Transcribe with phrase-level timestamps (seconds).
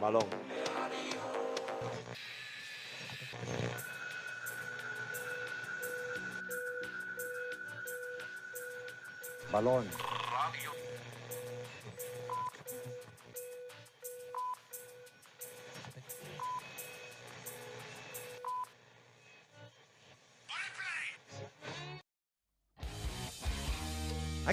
[0.00, 0.26] Balón.
[9.52, 10.15] Balón.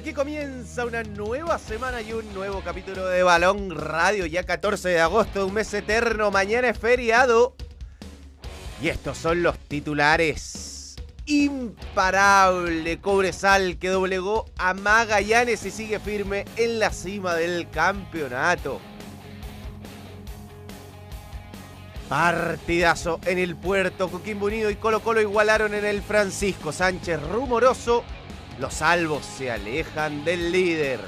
[0.04, 5.00] Aquí comienza una nueva semana y un nuevo capítulo de Balón Radio, ya 14 de
[5.00, 7.56] agosto, un mes eterno, mañana es feriado.
[8.82, 10.98] Y estos son los titulares.
[11.26, 18.82] Imparable Cobresal que doblegó a Magallanes y sigue firme en la cima del campeonato.
[22.10, 28.04] Partidazo en el puerto, Coquimbo Unido y Colo Colo igualaron en el Francisco Sánchez rumoroso
[28.60, 31.00] los salvos se alejan del líder.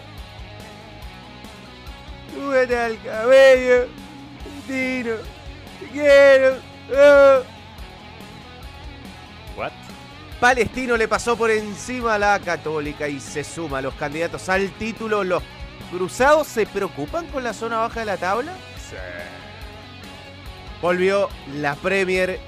[2.34, 3.88] Súbete al cabello,
[4.68, 5.16] Tino.
[5.80, 6.57] Te quiero.
[6.91, 7.43] oh.
[9.57, 9.71] What?
[10.40, 14.70] Palestino le pasó por encima a la Católica y se suma a los candidatos al
[14.71, 15.24] título.
[15.24, 15.41] Los
[15.91, 18.54] cruzados se preocupan con la zona baja de la tabla.
[20.82, 22.40] Volvió la Premier.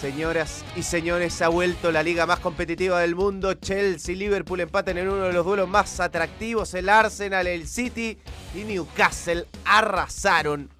[0.00, 3.54] Señoras y señores, ha vuelto la liga más competitiva del mundo.
[3.54, 6.72] Chelsea y Liverpool empatan en uno de los duelos más atractivos.
[6.74, 8.16] El Arsenal, el City
[8.54, 10.70] y Newcastle arrasaron.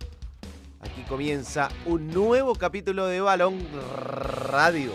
[0.80, 3.58] Aquí comienza un nuevo capítulo de Balón
[4.06, 4.92] Radio.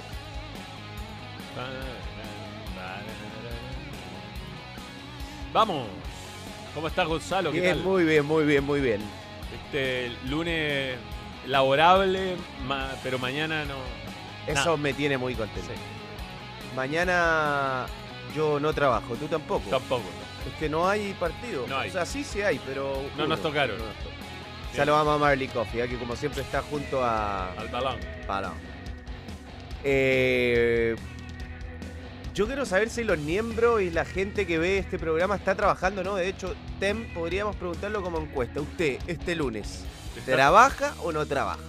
[5.51, 5.87] Vamos.
[6.73, 7.51] ¿Cómo estás, Gonzalo?
[7.51, 7.83] ¿Qué Bien, tal?
[7.83, 9.01] muy bien, muy bien, muy bien.
[9.65, 10.95] Este lunes
[11.45, 12.37] laborable,
[13.03, 14.02] pero mañana no.
[14.47, 15.69] Eso me tiene muy contento.
[15.69, 15.79] Sí,
[16.75, 17.85] Mañana
[18.35, 19.69] yo no trabajo, tú tampoco.
[19.69, 20.03] tampoco.
[20.47, 21.65] Es que no hay partido.
[21.67, 21.89] No hay.
[21.89, 23.01] O sea, sí, sí hay, pero.
[23.17, 23.77] No nos tocaron.
[23.77, 24.13] No nos tocaron.
[24.75, 25.87] Saludamos a Marley Coffee, ¿eh?
[25.87, 27.53] que como siempre está junto a.
[27.53, 27.99] Al balón.
[28.27, 28.53] Balón.
[29.83, 30.95] Eh,
[32.33, 36.01] yo quiero saber si los miembros y la gente que ve este programa está trabajando
[36.01, 36.15] o no.
[36.15, 38.59] De hecho, Tem, podríamos preguntarlo como encuesta.
[38.59, 39.85] ¿Usted, este lunes,
[40.25, 41.59] trabaja o no trabaja?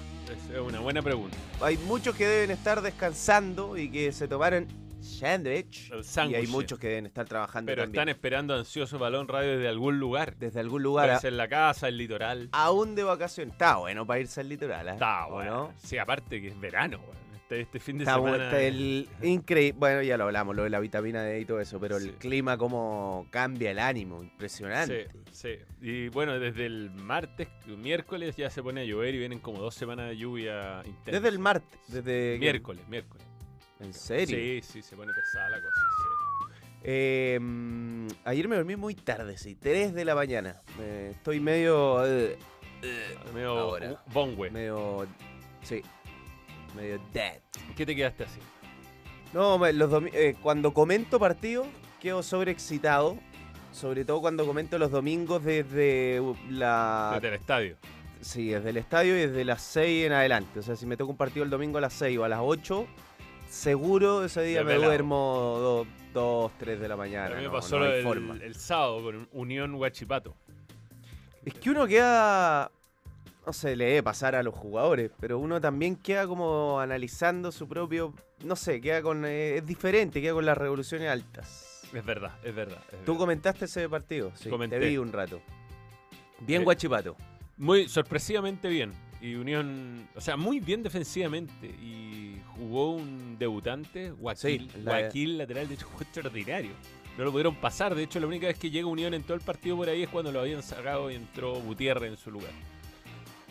[0.54, 1.36] Es una buena pregunta.
[1.60, 4.68] Hay muchos que deben estar descansando y que se tomaron
[5.00, 5.90] sándwich.
[5.90, 8.00] El Y hay muchos que deben estar trabajando Pero también.
[8.02, 10.36] están esperando ansioso balón radio desde algún lugar.
[10.36, 12.48] Desde algún lugar, Puede a- ser la casa, el litoral.
[12.52, 13.52] aún de vacaciones.
[13.54, 14.92] Está bueno para irse al litoral, ¿eh?
[14.92, 15.50] Está ¿O bueno.
[15.50, 15.72] no?
[15.82, 17.23] Sí, aparte que es verano, weón.
[17.44, 18.50] Este, este fin de Está bueno, semana.
[18.56, 19.78] está el increíble.
[19.78, 22.56] Bueno, ya lo hablamos, lo de la vitamina D y todo eso, pero el clima,
[22.56, 24.22] cómo cambia el ánimo.
[24.22, 25.08] Impresionante.
[25.30, 25.64] Sí, sí.
[25.82, 29.74] Y bueno, desde el martes, miércoles ya se pone a llover y vienen como dos
[29.74, 31.10] semanas de lluvia intensa.
[31.12, 32.38] Desde el martes, desde.
[32.38, 33.26] Miércoles, miércoles.
[33.80, 34.36] ¿En serio?
[34.38, 35.80] Sí, sí, se pone pesada la cosa.
[35.98, 36.54] sí.
[36.86, 40.56] Eh, mm, ayer me dormí muy tarde, sí, 3 de la mañana.
[40.80, 42.06] Eh, estoy medio.
[42.06, 42.38] eh,
[42.82, 44.02] eh, Medio ahora.
[44.50, 45.06] Medio.
[45.62, 45.82] Sí.
[46.74, 47.40] Medio dead.
[47.76, 48.40] ¿Qué te quedaste así?
[49.32, 51.66] No, los eh, cuando comento partidos,
[52.00, 53.18] quedo sobreexcitado.
[53.72, 57.12] Sobre todo cuando comento los domingos desde uh, la.
[57.14, 57.76] Desde el estadio.
[58.20, 60.60] Sí, desde el estadio y desde las 6 en adelante.
[60.60, 62.38] O sea, si me toca un partido el domingo a las 6 o a las
[62.40, 62.86] 8,
[63.50, 65.84] seguro ese día me duermo
[66.14, 67.34] 2, 3 de la mañana.
[67.34, 70.36] a mí me pasó no el, el sábado con Unión Huachipato.
[71.44, 72.70] Es que uno queda.
[73.46, 77.68] No sé, le debe pasar a los jugadores, pero uno también queda como analizando su
[77.68, 78.14] propio.
[78.42, 79.24] No sé, queda con.
[79.26, 81.82] eh, es diferente, queda con las revoluciones altas.
[81.92, 82.78] Es verdad, es verdad.
[82.90, 83.18] es ¿Tú verdad.
[83.18, 84.32] comentaste ese partido?
[84.34, 84.78] Sí, Comenté.
[84.80, 85.40] te vi un rato.
[86.40, 87.16] Bien Eh, guachipato.
[87.58, 88.92] Muy sorpresivamente bien.
[89.20, 91.66] Y Unión, o sea, muy bien defensivamente.
[91.66, 96.72] Y jugó un debutante, Guaquil, Sí, la- Guaquil lateral, de hecho jugó extraordinario.
[97.16, 97.94] No lo pudieron pasar.
[97.94, 100.08] De hecho, la única vez que llega Unión en todo el partido por ahí es
[100.08, 102.50] cuando lo habían sacado y entró Gutiérrez en su lugar.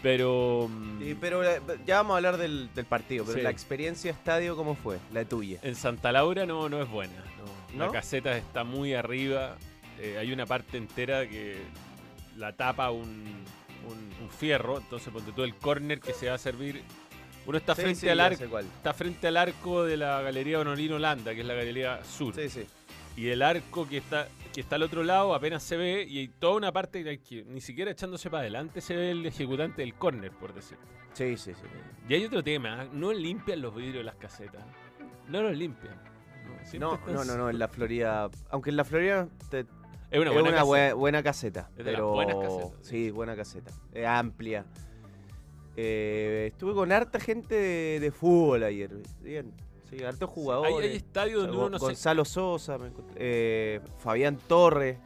[0.03, 3.43] Pero mm, Sí, pero eh, ya vamos a hablar del, del partido, pero Sí.
[3.43, 4.99] la experiencia estadio, ¿cómo fue?
[5.11, 5.59] La tuya.
[5.63, 7.13] en Santa Laura no, no es buena.
[7.73, 7.85] no.
[7.87, 9.57] La caseta está muy arriba.
[9.99, 11.57] eh, hay una parte entera que
[12.37, 13.05] la tapa un,
[13.87, 14.77] un- un fierro.
[14.79, 16.83] Entonces, ponte tú el córner que se va a servir.
[17.45, 18.59] Uno está Sí, frente al arco.
[18.59, 22.33] está frente al arco de la Galería Honorino Holanda, que es la galería sur.
[22.35, 22.65] Sí, sí.
[23.15, 26.27] Y el arco que está, que está al otro lado apenas se ve y hay
[26.27, 30.31] toda una parte que, ni siquiera echándose para adelante se ve el ejecutante del córner,
[30.31, 30.77] por decir.
[31.13, 31.61] Sí, sí, sí.
[32.09, 32.87] Y hay otro tema, ¿ah?
[32.91, 34.63] no limpian los vidrios de las casetas.
[35.27, 35.95] No los limpian.
[36.79, 38.29] No, No, no, no, no, en la Florida.
[38.49, 39.65] Aunque en la Florida te-
[40.09, 40.63] Es una es buena una caseta.
[40.65, 41.69] bue- buena caseta.
[41.77, 43.71] Es de las buenas casetas, Sí, buena caseta.
[43.93, 44.65] Es amplia.
[45.75, 48.91] Eh, estuve con harta gente de, de fútbol ayer.
[49.21, 49.51] Bien.
[49.97, 50.89] Sí, hartos Hay, jugadores.
[50.91, 51.85] hay estadios donde uno no se...
[51.85, 54.97] Gonzalo Sosa, me encontré- eh, Fabián Torres.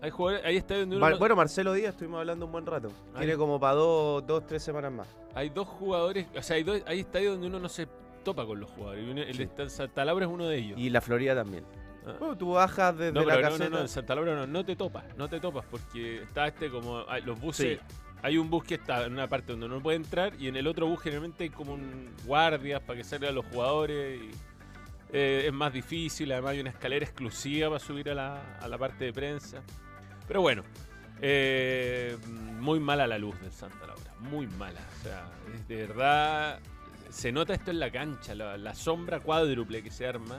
[0.00, 2.66] Hay, jugadores, hay estadios donde uno Mar- no- bueno, Marcelo Díaz estuvimos hablando un buen
[2.66, 2.90] rato.
[3.16, 5.08] Tiene como para dos, dos, tres semanas más.
[5.34, 7.88] hay dos jugadores, o sea, hay, dos, hay estadios donde uno no se
[8.22, 9.28] topa con los jugadores.
[9.28, 10.78] el de Sta- Santa Laura es uno de ellos.
[10.78, 11.64] Y la Florida también.
[12.06, 12.16] Ah.
[12.18, 13.64] Bueno, tú bajas desde No, la no, caseta.
[13.64, 16.70] no, no, en Santa Laura no, no te topas, no te topas, porque está este
[16.70, 17.94] como, hay- los buses, Sí.
[18.24, 20.66] Hay un bus que está en una parte donde no puede entrar y en el
[20.66, 24.30] otro bus generalmente hay como un guardias para que salgan los jugadores y
[25.12, 28.78] eh, es más difícil, además hay una escalera exclusiva para subir a la, a la
[28.78, 29.62] parte de prensa.
[30.26, 30.62] Pero bueno,
[31.20, 32.16] eh,
[32.60, 35.30] muy mala la luz del Santa Laura, muy mala, o sea,
[35.68, 36.60] de verdad,
[37.10, 40.38] se nota esto en la cancha, la, la sombra cuádruple que se arma.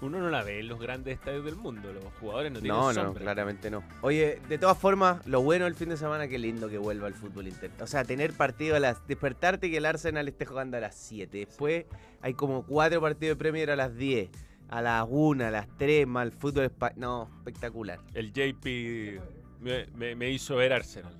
[0.00, 1.92] Uno no la ve en los grandes estadios del mundo.
[1.92, 3.22] Los jugadores no tienen No, no, sombra.
[3.22, 3.82] claramente no.
[4.02, 7.14] Oye, de todas formas, lo bueno del fin de semana, qué lindo que vuelva al
[7.14, 7.82] fútbol interno.
[7.82, 9.04] O sea, tener partido a las.
[9.08, 11.38] Despertarte y que el Arsenal esté jugando a las 7.
[11.38, 11.86] Después
[12.22, 14.30] hay como cuatro partidos de Premier a las 10.
[14.68, 17.00] A las 1, a las 3, más el fútbol español.
[17.00, 17.98] No, espectacular.
[18.14, 19.20] El JP
[19.60, 21.14] me, me- me hizo ver Arsenal.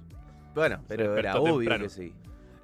[0.55, 1.85] Bueno, pero era obvio temprano.
[1.85, 2.13] que sí.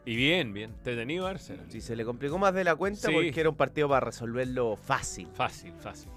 [0.06, 0.70] Y bien, bien.
[0.70, 1.64] Entretenido Arsenal.
[1.70, 3.14] Si se le complicó más de la cuenta Sí.
[3.14, 5.28] porque era un partido para resolverlo fácil.
[5.34, 6.10] Fácil, fácil.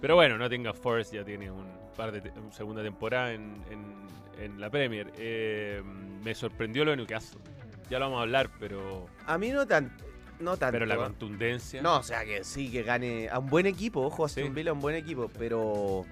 [0.00, 1.66] Pero bueno, Nottingham Forest ya tiene un
[1.96, 5.12] par de te- segunda temporada en, en- en la Premier.
[5.18, 5.82] Eh,
[6.24, 7.40] me sorprendió lo de Newcastle.
[7.90, 9.90] Ya lo vamos a hablar, pero, A mí no tan,
[10.40, 10.72] no tanto.
[10.72, 11.82] pero la contundencia.
[11.82, 14.50] No, o sea que sí, que gane a un buen equipo, ojo, Aston Sí.
[14.50, 16.04] Villa a un buen equipo, pero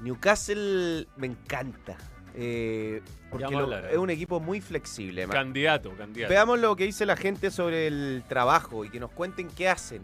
[0.00, 1.96] Newcastle me encanta.
[2.34, 3.88] Eh, porque lo- hablar, ¿eh?
[3.92, 5.26] es un equipo muy flexible.
[5.28, 6.30] Candidato, candidato.
[6.32, 10.02] Veamos lo que dice la gente sobre el trabajo y que nos cuenten qué hacen.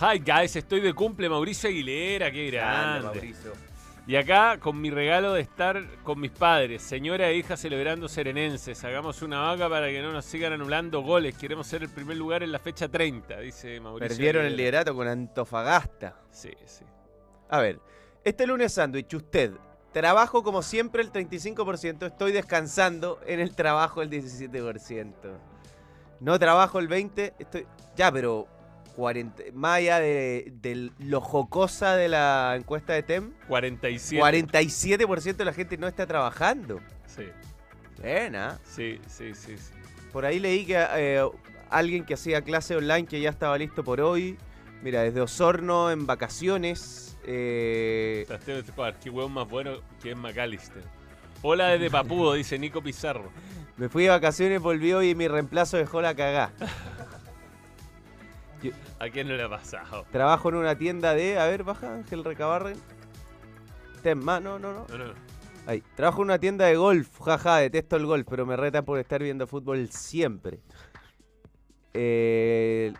[0.00, 3.06] Hi guys, estoy de cumple Mauricio Aguilera, qué Grande, grande.
[3.20, 3.52] Mauricio.
[4.06, 8.82] Y acá con mi regalo de estar con mis padres, señora e hija celebrando serenenses.
[8.82, 11.36] Hagamos una vaca para que no nos sigan anulando goles.
[11.36, 14.08] Queremos ser el primer lugar en la fecha 30, dice Mauricio.
[14.08, 16.16] Perdieron el liderato con Antofagasta.
[16.30, 16.84] Sí, sí.
[17.50, 17.78] A ver,
[18.24, 19.52] este lunes sándwich, usted.
[19.92, 25.12] Trabajo como siempre el 35%, estoy descansando en el trabajo el 17%.
[26.20, 27.66] No trabajo el 20%, estoy...
[27.96, 28.46] Ya, pero
[28.94, 34.22] 40, más allá de, de lo jocosa de la encuesta de TEM, 47.
[34.22, 36.80] 47% de la gente no está trabajando.
[37.06, 37.24] Sí,
[38.00, 38.60] Buena.
[38.62, 39.56] sí, sí, sí.
[39.56, 39.72] sí.
[40.12, 41.28] Por ahí leí que eh,
[41.68, 44.36] alguien que hacía clase online que ya estaba listo por hoy.
[44.82, 47.09] Mira, desde Osorno en vacaciones.
[47.24, 48.26] Eh,
[49.02, 50.82] qué hueón más bueno que es McAllister.
[51.42, 53.30] Hola desde Papudo, dice Nico Pizarro.
[53.76, 56.52] Me fui de vacaciones, volví hoy y mi reemplazo dejó la cagá.
[58.98, 60.04] ¿A quién no le ha pasado?
[60.12, 61.38] Trabajo en una tienda de.
[61.38, 62.76] A ver, baja Ángel Recabarren.
[64.02, 64.86] Tema, no, no, no.
[64.86, 65.14] No, no.
[65.66, 65.82] Ahí.
[65.94, 67.20] Trabajo en una tienda de golf.
[67.22, 70.60] Jaja, detesto el golf, pero me retan por estar viendo fútbol siempre.
[71.94, 72.92] Eh,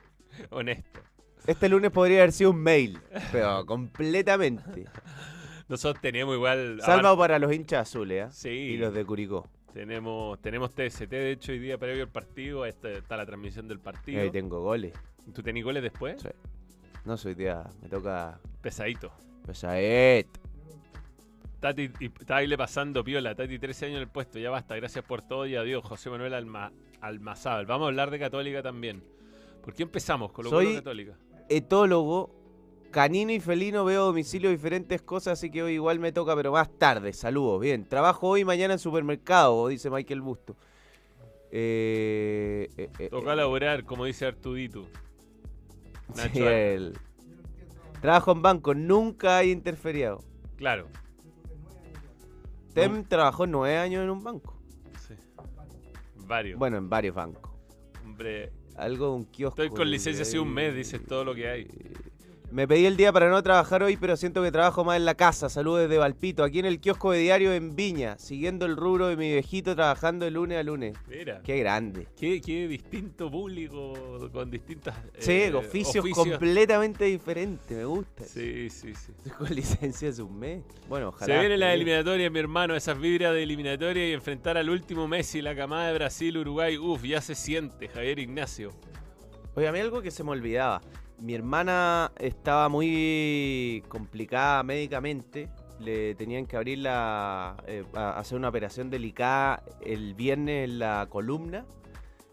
[0.48, 1.00] Honesto.
[1.46, 2.98] Este lunes podría haber sido un mail,
[3.32, 4.86] pero completamente.
[5.68, 6.80] Nosotros teníamos igual.
[6.84, 8.28] Salvo para los hinchas azules, ¿eh?
[8.32, 8.48] Sí.
[8.48, 9.48] Y los de Curicó.
[9.72, 12.66] Tenemos, tenemos TST, de hecho, hoy día previo al partido.
[12.66, 14.20] Esta, está la transmisión del partido.
[14.20, 14.92] Ahí tengo goles.
[15.32, 16.20] ¿Tú tenés goles después?
[16.20, 16.28] Sí.
[17.04, 19.12] No soy día, me toca Pesadito.
[19.46, 20.26] pesaet.
[21.60, 23.34] Tati, y está pasando piola.
[23.34, 24.38] Tati, 13 años en el puesto.
[24.38, 24.74] Ya basta.
[24.76, 25.84] Gracias por todo y adiós.
[25.84, 27.66] José Manuel Alma, Almazábal.
[27.66, 29.02] Vamos a hablar de Católica también.
[29.62, 31.16] ¿Por qué empezamos con lo Soy- Católica?
[31.50, 32.30] Etólogo,
[32.92, 36.52] canino y felino, veo a domicilio diferentes cosas, así que hoy igual me toca, pero
[36.52, 37.12] más tarde.
[37.12, 37.86] Saludos, bien.
[37.88, 40.56] Trabajo hoy y mañana en supermercado, dice Michael Busto.
[41.50, 44.86] Eh, eh, eh, Toca eh, laborar, como dice Artudito.
[46.16, 46.96] Nacho el-
[48.00, 50.22] Trabajo en banco, nunca hay interferiado.
[50.56, 50.86] Claro.
[52.72, 54.56] Tem trabajó nueve años en un banco.
[55.06, 55.14] Sí.
[56.26, 56.58] Varios.
[56.58, 57.52] Bueno, en varios bancos.
[58.04, 59.62] Hombre, Algo de un kiosco.
[59.62, 61.68] estoy con licencia hace un mes, dices todo lo que hay.
[62.52, 65.14] Me pedí el día para no trabajar hoy, pero siento que trabajo más en la
[65.14, 65.48] casa.
[65.48, 69.16] Saludos desde Valpito, aquí en el kiosco de diario en Viña, siguiendo el rubro de
[69.16, 70.98] mi viejito trabajando de lunes a lunes.
[71.06, 71.42] Mira.
[71.44, 72.08] Qué grande.
[72.18, 74.96] Qué, qué distinto público con distintas.
[75.18, 78.24] Sí, eh, oficios, completamente diferentes, me gusta.
[78.24, 79.12] Sí, sí, sí.
[79.38, 80.64] Con licencia hace un mes.
[80.88, 81.32] Bueno, ojalá.
[81.32, 85.40] Se viene la eliminatoria, mi hermano, esas vibras de eliminatoria y enfrentar al último Messi,
[85.40, 86.76] la camada de Brasil, Uruguay.
[86.76, 88.72] Uf, ya se siente, Javier Ignacio.
[89.56, 90.80] Oye, a mí algo que se me olvidaba.
[91.18, 95.48] Mi hermana estaba muy complicada médicamente.
[95.80, 97.56] Le tenían que abrir la.
[97.66, 101.66] eh, hacer una operación delicada el viernes en la columna.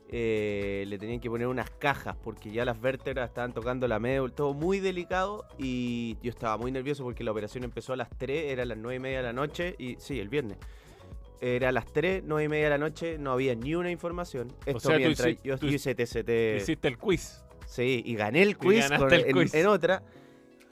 [0.10, 4.34] Eh, le tenían que poner unas cajas porque ya las vértebras estaban tocando la médula,
[4.34, 8.54] todo muy delicado y yo estaba muy nervioso porque la operación empezó a las 3,
[8.54, 10.60] era las 9 y media de la noche y sí, el viernes.
[11.40, 14.52] Era a las 3, 9 y media de la noche, no había ni una información.
[14.66, 16.58] Esto sea, tú mientras hici- yo tú hice TCT.
[16.58, 17.44] Hiciste el quiz.
[17.68, 19.54] Sí, y gané el quiz, ganaste con- el en, quiz.
[19.54, 20.04] en otra.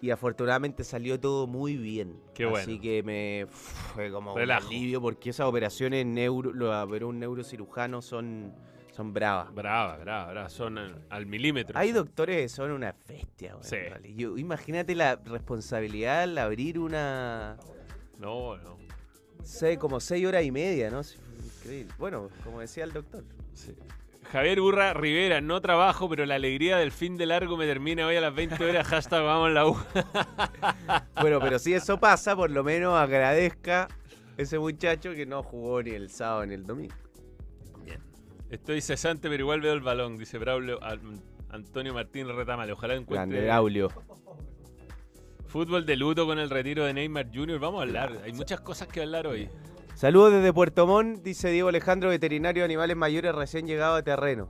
[0.01, 2.19] Y afortunadamente salió todo muy bien.
[2.33, 2.59] Qué bueno.
[2.63, 4.67] Así que me fue como Relajo.
[4.67, 8.53] un alivio porque esas operaciones neuro, lo un neurocirujano son,
[8.91, 9.53] son bravas.
[9.53, 10.49] Brava, brava, brava.
[10.49, 11.77] Son al, al milímetro.
[11.77, 13.75] Hay doctores que son una bestia, weón, Sí.
[13.77, 14.15] realidad.
[14.17, 17.57] Yo- imagínate la responsabilidad al abrir una.
[18.19, 18.77] No, no.
[19.45, 21.01] Sé, como seis horas y media, ¿no?
[21.59, 21.93] Increíble.
[21.97, 23.23] Bueno, como decía el doctor.
[23.53, 23.75] Sí.
[24.31, 28.15] Javier Urra Rivera, no trabajo, pero la alegría del fin de largo me termina hoy
[28.15, 28.87] a las 20 horas.
[28.87, 29.77] Hashtag vamos la U.
[31.21, 33.87] Bueno, pero si eso pasa, por lo menos agradezca
[34.37, 36.95] ese muchacho que no jugó ni el sábado ni el domingo.
[38.49, 40.79] Estoy cesante, pero igual veo el balón, dice Braulio
[41.49, 42.73] Antonio Martín Retamale.
[42.73, 43.89] Ojalá Grande encuentre Braulio.
[45.55, 47.57] Fútbol de luto con el retiro de Neymar Jr.
[47.59, 48.19] Vamos a hablar.
[48.25, 49.47] Hay muchas cosas que hablar hoy.
[49.93, 54.49] Saludos desde Puerto Montt, dice Diego Alejandro, veterinario de animales mayores recién llegado a terreno.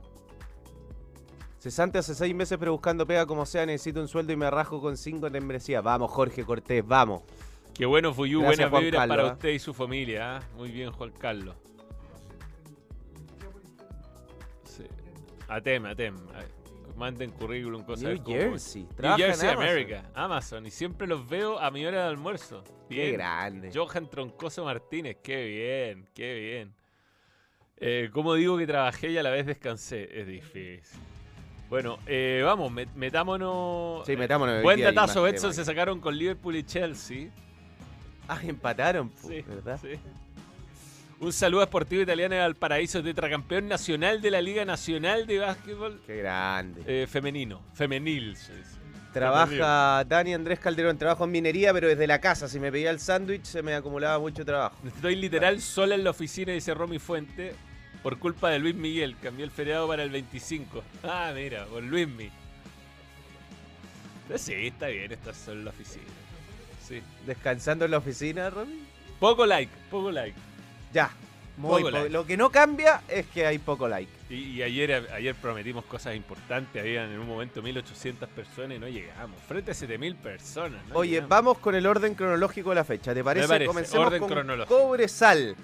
[1.60, 4.80] Cesante hace seis meses pero buscando pega como sea, necesito un sueldo y me rajo
[4.80, 5.80] con cinco de membresía.
[5.80, 7.22] Vamos, Jorge Cortés, vamos.
[7.72, 8.40] Qué bueno, Fuyu.
[8.40, 9.32] Gracias, Buenas vibras para ¿eh?
[9.32, 10.38] usted y su familia.
[10.38, 10.42] ¿ah?
[10.56, 11.54] Muy bien, Juan Carlos.
[14.64, 14.82] Sí.
[15.46, 16.16] Atem, atem.
[16.34, 16.46] Ay,
[16.96, 18.82] Manden currículum, cosas New de cómo- Jersey.
[18.98, 19.62] New en Jersey, Amazon.
[19.68, 20.10] America.
[20.14, 20.66] Amazon.
[20.66, 22.64] Y siempre los veo a mi hora de almuerzo.
[22.88, 23.12] Qué Bien.
[23.14, 23.70] grande.
[23.74, 25.18] Johan Troncoso Martínez.
[25.22, 26.74] Qué bien, qué bien.
[27.78, 30.08] Eh, ¿Cómo digo que trabajé y a la vez descansé?
[30.20, 30.80] Es difícil.
[31.68, 34.06] Bueno, eh, vamos, met- metámonos.
[34.06, 34.62] Sí, metámonos.
[34.62, 37.28] Buen datazo, Betson se sacaron con Liverpool y Chelsea.
[38.28, 39.78] Ah, empataron, Sí, ¿verdad?
[39.82, 39.98] sí.
[41.18, 46.00] Un saludo a Sportivo Italiano de Valparaíso, tetracampeón nacional de la Liga Nacional de Básquetbol
[46.06, 46.82] Qué grande.
[46.86, 47.62] eh, Femenino.
[47.72, 48.36] Femenil.
[48.36, 48.76] se dice.
[49.14, 52.48] Trabaja Dani Andrés Calderón, trabajo en minería, pero desde la casa.
[52.48, 54.76] Si me pedía el sándwich, se me acumulaba mucho trabajo.
[54.86, 57.54] Estoy literal sola en la oficina, dice Romy Fuente,
[58.02, 59.16] por culpa de Luis Miguel.
[59.22, 60.84] Cambió el feriado para el 25.
[61.02, 62.30] Ah, mira, por Luis Miguel.
[64.26, 66.04] Pero sí, está bien estar solo en la oficina.
[66.86, 67.00] Sí.
[67.24, 68.82] Descansando en la oficina, Romy.
[69.18, 70.36] Poco like, poco like.
[70.92, 71.10] Ya.
[71.56, 72.10] Muy Poco like.
[72.10, 74.10] Lo que no cambia es que hay poco like.
[74.28, 76.82] Y, y ayer, ayer prometimos cosas importantes.
[76.82, 79.40] Habían en un momento 1800 personas y no llegamos.
[79.48, 80.84] Frente a 7000 personas.
[80.88, 81.28] no Oye, llegamos.
[81.30, 83.14] vamos con el orden cronológico de la fecha.
[83.14, 83.48] ¿Te parece?
[83.48, 84.78] parece, Comencemos orden con cronológico.
[84.82, 85.56] Cobresal.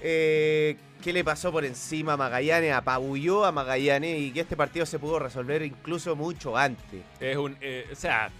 [0.00, 2.72] Eh, ¿Qué le pasó por encima a Magallanes?
[2.72, 7.02] Apabulló a Magallanes y que este partido se pudo resolver incluso mucho antes.
[7.20, 7.56] Es un.
[7.60, 8.30] eh, o sea,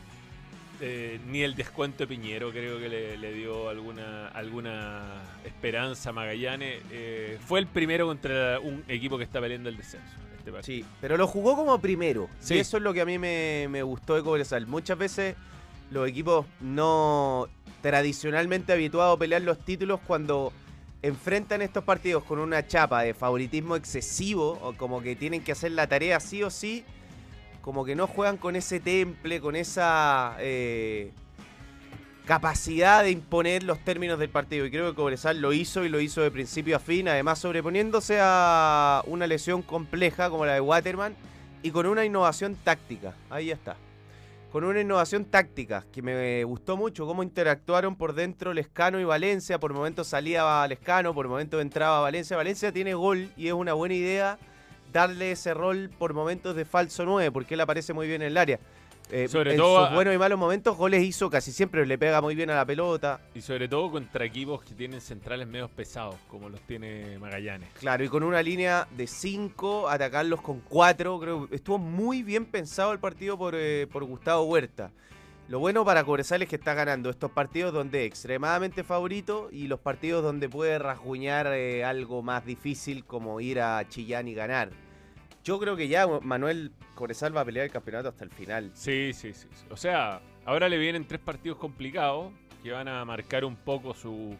[0.80, 6.12] eh, ni el descuento de Piñero creo que le, le dio alguna alguna esperanza a
[6.12, 6.82] Magallanes.
[6.90, 10.14] Eh, fue el primero contra un equipo que está peleando el descenso.
[10.38, 10.62] Este.
[10.62, 12.28] Sí, pero lo jugó como primero.
[12.38, 12.54] Sí.
[12.54, 14.66] Y eso es lo que a mí me, me gustó de Cobresal.
[14.66, 15.34] Muchas veces
[15.90, 17.48] los equipos no
[17.82, 20.52] tradicionalmente habituados a pelear los títulos cuando
[21.02, 25.72] enfrentan estos partidos con una chapa de favoritismo excesivo o como que tienen que hacer
[25.72, 26.84] la tarea sí o sí,
[27.66, 31.10] como que no juegan con ese temple, con esa eh,
[32.24, 34.64] capacidad de imponer los términos del partido.
[34.66, 38.18] Y creo que Cobresal lo hizo y lo hizo de principio a fin, además sobreponiéndose
[38.20, 41.16] a una lesión compleja como la de Waterman
[41.60, 43.14] y con una innovación táctica.
[43.30, 43.74] Ahí ya está.
[44.52, 49.58] Con una innovación táctica que me gustó mucho, cómo interactuaron por dentro Lescano y Valencia.
[49.58, 52.36] Por momentos salía Lescano, por momentos entraba Valencia.
[52.36, 54.38] Valencia tiene gol y es una buena idea
[54.96, 58.36] darle ese rol por momentos de falso 9, porque él aparece muy bien en el
[58.36, 58.58] área.
[59.08, 61.96] Eh, Sobre en todo sus a- buenos y malos momentos, goles hizo casi siempre, le
[61.96, 63.20] pega muy bien a la pelota.
[63.36, 67.68] Y sobre todo contra equipos que tienen centrales medios pesados, como los tiene Magallanes.
[67.78, 71.20] Claro, y con una línea de 5, atacarlos con 4.
[71.20, 74.90] Creo que estuvo muy bien pensado el partido por, eh, por Gustavo Huerta.
[75.48, 79.68] Lo bueno para Cobresal es que está ganando estos partidos donde es extremadamente favorito y
[79.68, 84.70] los partidos donde puede rasguñar eh, algo más difícil como ir a Chillán y ganar.
[85.46, 88.72] Yo creo que ya Manuel Cobresal va a pelear el campeonato hasta el final.
[88.74, 89.46] Sí, sí, sí.
[89.52, 89.64] sí.
[89.70, 92.32] O sea, ahora le vienen tres partidos complicados
[92.64, 94.36] que van a marcar un poco su,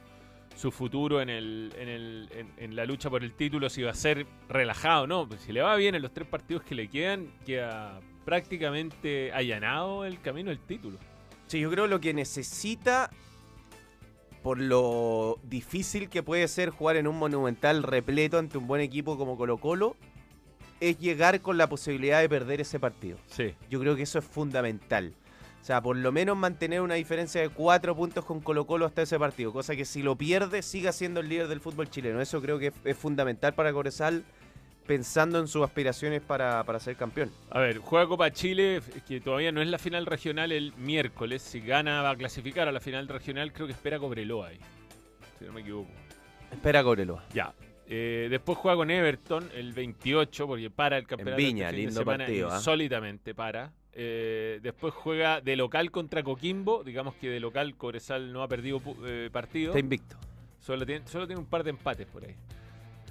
[0.56, 3.92] su futuro en, el, en, el, en, en la lucha por el título, si va
[3.92, 5.28] a ser relajado o no.
[5.28, 10.04] Pues si le va bien en los tres partidos que le quedan, queda prácticamente allanado
[10.04, 10.98] el camino del título.
[11.46, 13.10] Sí, yo creo lo que necesita,
[14.42, 19.16] por lo difícil que puede ser jugar en un monumental repleto ante un buen equipo
[19.16, 19.94] como Colo Colo,
[20.80, 23.18] es llegar con la posibilidad de perder ese partido.
[23.26, 23.54] Sí.
[23.71, 25.14] Yo creo que eso es fundamental.
[25.61, 29.02] O sea, por lo menos mantener una diferencia de cuatro puntos con Colo Colo hasta
[29.02, 29.52] ese partido.
[29.52, 32.21] Cosa que si lo pierde, siga siendo el líder del fútbol chileno.
[32.21, 34.25] Eso creo que es, es fundamental para Corezal,
[34.87, 37.33] pensando en sus aspiraciones para, para ser campeón.
[37.50, 41.42] A ver, juega Copa Chile, que todavía no es la final regional el miércoles.
[41.42, 43.52] Si gana, va a clasificar a la final regional.
[43.52, 44.61] Creo que espera Cobreloa ahí.
[45.38, 45.90] Si no me equivoco.
[46.52, 47.25] Espera Cobreloa.
[47.35, 47.52] Ya.
[47.88, 51.37] Eh, después juega con Everton el 28, porque para el campeonato.
[51.37, 52.57] Viña, este fin de lindo semana, partido, ¿ah?
[52.57, 53.73] Insólitamente para.
[53.99, 56.85] Eh, después juega de local contra Coquimbo.
[56.85, 59.69] Digamos que de local Cobresal no ha perdido eh, partido.
[59.69, 60.16] Está invicto.
[60.61, 62.35] Solo tiene, solo tiene un par de empates por ahí.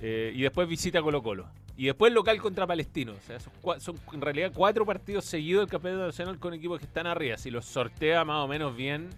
[0.02, 1.48] Eh, y después visita Colo Colo.
[1.76, 3.14] Y después local contra Palestino.
[3.14, 6.86] O sea, son, son en realidad cuatro partidos seguidos del Campeonato Nacional con equipos que
[6.86, 7.38] están arriba.
[7.38, 9.10] Si los sortea más o menos bien,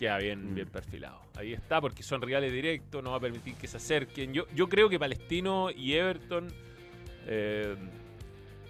[0.00, 0.54] queda bien, Mm.
[0.56, 1.20] bien perfilado.
[1.36, 4.32] Ahí está, porque son rivales directos, no va a permitir que se acerquen.
[4.34, 6.48] Yo, yo creo que Palestino y Everton
[7.26, 7.76] eh,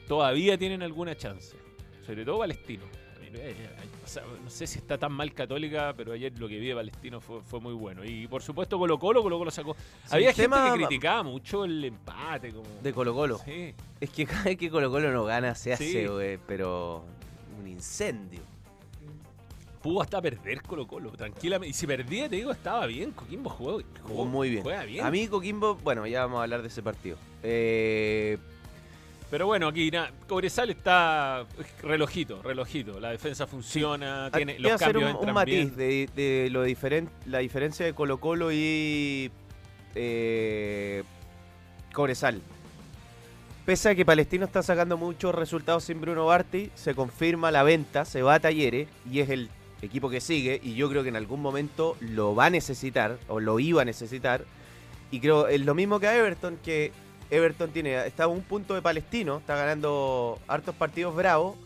[0.06, 1.56] todavía tienen alguna chance.
[2.04, 2.84] Sobre todo Palestino.
[3.32, 3.68] Eh, eh,
[4.04, 6.74] o sea, no sé si está tan mal Católica, pero ayer lo que vi de
[6.74, 8.04] Palestino fue, fue muy bueno.
[8.04, 9.76] Y por supuesto Colo Colo, Colo Colo sacó.
[10.10, 12.50] Había gente que criticaba mucho el empate.
[12.50, 13.38] Como, De Colo Colo.
[13.44, 13.72] Sí.
[14.00, 17.04] Es que cada vez que Colo Colo no gana se hace, güey, pero
[17.60, 18.40] un incendio.
[19.82, 21.70] Pudo hasta perder Colo Colo, tranquilamente.
[21.70, 23.12] Y si perdía, te digo, estaba bien.
[23.12, 24.62] Coquimbo jugó, Jugó muy bien.
[24.62, 25.04] Juega bien.
[25.06, 27.16] A mí Coquimbo, bueno, ya vamos a hablar de ese partido.
[27.42, 28.36] Eh,
[29.30, 31.46] Pero bueno, aquí nada, Cobresal está
[31.82, 33.00] relojito, relojito.
[33.00, 35.76] La defensa funciona, tiene Hay que los hacer cambios un, un matiz bien.
[35.76, 39.30] de, de lo diferen- la diferencia de Colo Colo y
[39.94, 41.02] eh,
[41.94, 42.40] Cobresal.
[43.64, 48.04] Pese a que Palestino está sacando muchos resultados sin Bruno Barti, se confirma la venta,
[48.04, 49.48] se va a Talleres y es el
[49.82, 53.40] equipo que sigue y yo creo que en algún momento lo va a necesitar o
[53.40, 54.44] lo iba a necesitar.
[55.10, 56.92] Y creo es lo mismo que a Everton, que
[57.30, 61.56] Everton tiene está a un punto de Palestino, está ganando hartos partidos bravos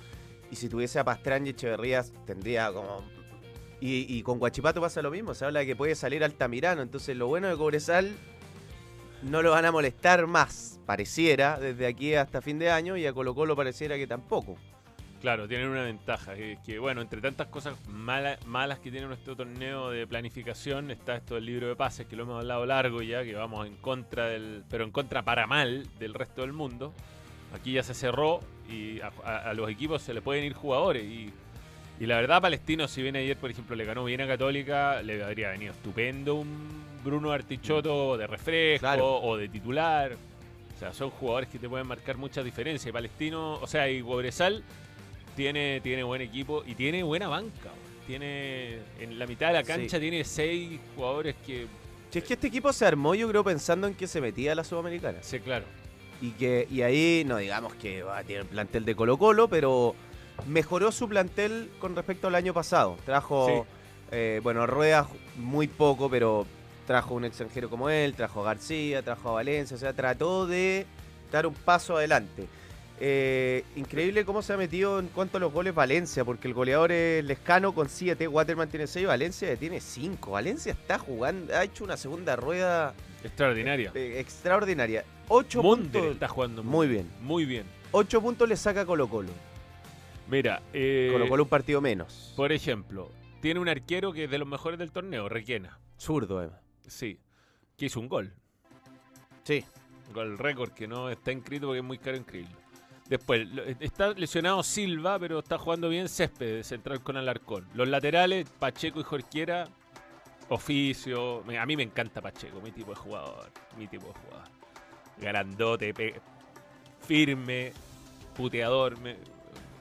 [0.50, 3.04] y si tuviese a Pastrán y Echeverría tendría como...
[3.80, 7.14] Y, y con Guachipato pasa lo mismo, se habla de que puede salir Altamirano, entonces
[7.16, 8.14] lo bueno de Cobresal
[9.24, 13.12] no lo van a molestar más, pareciera, desde aquí hasta fin de año y a
[13.12, 14.56] Colo Colo pareciera que tampoco.
[15.24, 16.34] Claro, tienen una ventaja.
[16.34, 21.16] Que, que, bueno, entre tantas cosas mala- malas que tiene nuestro torneo de planificación, está
[21.16, 24.26] esto del libro de pases, que lo hemos hablado largo ya, que vamos en contra
[24.26, 24.64] del.
[24.68, 26.92] Pero en contra para mal del resto del mundo.
[27.54, 31.02] Aquí ya se cerró y a, a- a los equipos se le pueden ir jugadores.
[31.04, 31.32] Y,
[32.00, 35.24] y la verdad, Palestino, si bien ayer, por ejemplo, le ganó bien a Católica, le
[35.24, 36.68] habría venido estupendo un
[37.02, 39.06] Bruno Artichoto de refresco Claro.
[39.22, 40.18] o de titular.
[40.76, 42.90] O sea, son jugadores que te pueden marcar muchas diferencias.
[42.90, 44.62] Y Palestino, o sea, y Cobresal
[45.34, 47.70] tiene, tiene buen equipo y tiene buena banca.
[48.06, 49.66] Tiene en la mitad de la Sí.
[49.68, 51.66] cancha tiene seis jugadores que
[52.10, 54.54] Si es que este equipo se armó, yo creo, pensando en que se metía a
[54.54, 55.22] la Sudamericana.
[55.22, 55.64] sé claro.
[56.20, 59.94] Y que y ahí, no digamos que va a tener plantel de Colo Colo, pero
[60.46, 62.96] mejoró su plantel con respecto al año pasado.
[63.04, 63.66] Trajo,
[64.12, 66.46] eh, bueno, Rueda muy poco, pero
[66.86, 70.86] trajo un extranjero como él, trajo a García, trajo a Valencia, o sea, trató de
[71.32, 72.46] dar un paso adelante.
[73.00, 76.92] Eh, increíble cómo se ha metido en cuanto a los goles Valencia, porque el goleador
[76.92, 80.30] es Lescano con 7, Waterman tiene 6, Valencia tiene 5.
[80.30, 83.90] Valencia está jugando, ha hecho una segunda rueda Extraordinaria.
[83.94, 85.04] eh, extraordinaria.
[85.28, 86.12] 8 Munder puntos.
[86.12, 87.10] está jugando Muy bien.
[87.20, 87.64] Muy bien.
[87.92, 89.30] 8 puntos le saca Colo Colo.
[90.28, 92.32] Mira, eh, Colo Colo un partido menos.
[92.36, 95.78] por ejemplo, tiene un arquero que es de los mejores del torneo, Requena.
[95.98, 96.60] Zurdo, Emma.
[96.86, 97.18] Sí.
[97.76, 98.32] Que hizo un gol.
[99.42, 99.64] Sí.
[100.08, 102.56] Un gol récord que no está inscrito porque es muy caro inscribirlo.
[103.08, 103.46] Después,
[103.80, 107.66] está lesionado Silva, pero está jugando bien Césped, de central con Alarcón.
[107.74, 109.68] Los laterales, Pacheco y Jorquiera,
[110.48, 111.44] oficio.
[111.60, 113.50] A mí me encanta Pacheco, mi tipo de jugador.
[113.76, 114.48] Mi tipo de jugador.
[115.18, 115.94] Grandote,
[117.06, 117.72] firme,
[118.36, 118.98] puteador.
[118.98, 119.16] me-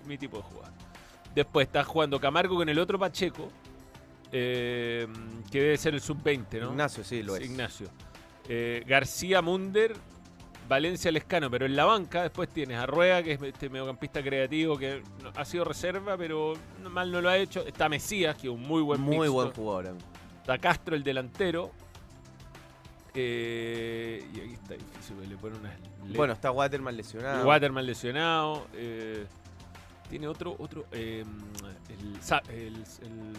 [0.05, 0.73] mi tipo de jugador.
[1.33, 3.49] Después está jugando Camargo con el otro Pacheco,
[4.31, 5.07] eh,
[5.49, 6.71] que debe ser el sub-20, ¿no?
[6.71, 7.45] Ignacio, sí, lo es.
[7.45, 7.87] Ignacio.
[8.49, 9.95] Eh, García Munder,
[10.67, 14.77] Valencia Lescano, pero en la banca después tienes a Rueda, que es este mediocampista creativo
[14.77, 15.03] que
[15.35, 16.53] ha sido reserva, pero
[16.89, 17.65] mal no lo ha hecho.
[17.65, 19.33] Está Mesías, que es un muy buen Muy mixto.
[19.33, 19.85] buen jugador.
[19.87, 19.99] Emma.
[20.41, 21.71] Está Castro, el delantero.
[23.15, 25.73] Eh, y aquí está difícil, le pone unas
[26.15, 27.47] Bueno, está Waterman lesionado.
[27.47, 28.65] Waterman lesionado.
[28.73, 29.25] eh,
[30.09, 31.23] tiene otro, otro eh,
[31.89, 33.33] el, sa- el- el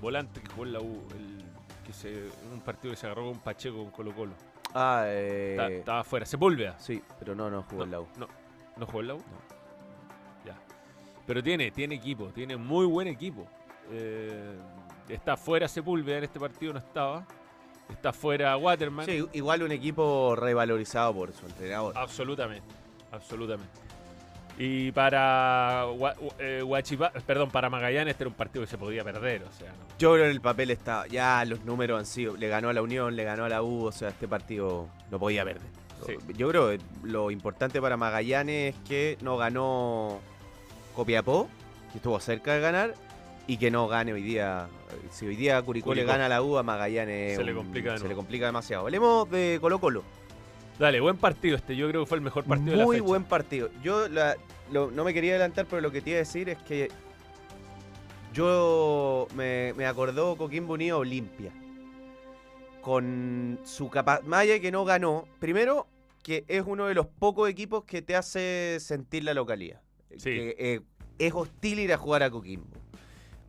[0.00, 1.44] volante que jugó en la U, el,
[1.86, 4.32] que se, un partido que se agarró con Pacheco con Colo Colo.
[4.74, 6.26] Ah, eh, Estaba afuera.
[6.26, 6.78] Sepúlveda.
[6.78, 8.08] Sí, pero no, no jugó en la U.
[8.16, 8.28] No,
[8.76, 9.22] ¿no jugó en la U?
[10.44, 10.56] Ya.
[11.26, 13.46] Pero tiene, tiene equipo, tiene muy buen equipo.
[13.90, 14.56] Eh,
[15.08, 17.26] está fuera Sepúlveda en este partido, no estaba.
[17.90, 19.06] Está fuera Waterman.
[19.06, 21.96] Sí, igual un equipo revalorizado por su entrenador.
[21.96, 22.68] Absolutamente,
[23.10, 23.87] absolutamente.
[24.60, 29.04] Y para Gua- eh, Huachipa- perdón, para Magallanes este era un partido que se podía
[29.04, 29.96] perder, o sea, no.
[29.98, 31.06] Yo creo que el papel está.
[31.06, 32.36] Ya los números han sido.
[32.36, 33.84] Le ganó a la Unión, le ganó a la U.
[33.84, 35.62] O sea, este partido no podía perder.
[36.06, 36.14] Sí.
[36.36, 40.18] Yo creo que lo importante para Magallanes es que no ganó
[40.94, 41.48] Copiapó,
[41.92, 42.94] que estuvo cerca de ganar,
[43.46, 44.66] y que no gane hoy día.
[45.10, 48.46] Si hoy día Curicó, le gana a la U, a Magallanes Se complica le complica
[48.46, 48.84] demasiado.
[48.84, 50.02] Hablemos de Colo Colo.
[50.78, 51.74] Dale, buen partido este.
[51.76, 53.06] Yo creo que fue el mejor partido de la Muy fecha.
[53.08, 53.70] buen partido.
[53.82, 54.36] Yo la-
[54.70, 56.88] lo- no me quería adelantar, pero lo que te iba a decir es que
[58.32, 61.52] yo me, me acordó Coquimbo Unido Olimpia.
[62.82, 64.26] Con su capacidad.
[64.26, 65.26] Maya que no ganó.
[65.40, 65.86] Primero,
[66.22, 69.80] que es uno de los pocos equipos que te hace sentir la localidad.
[70.16, 70.30] Sí.
[70.30, 70.80] Que, eh,
[71.18, 72.68] es hostil ir a jugar a Coquimbo.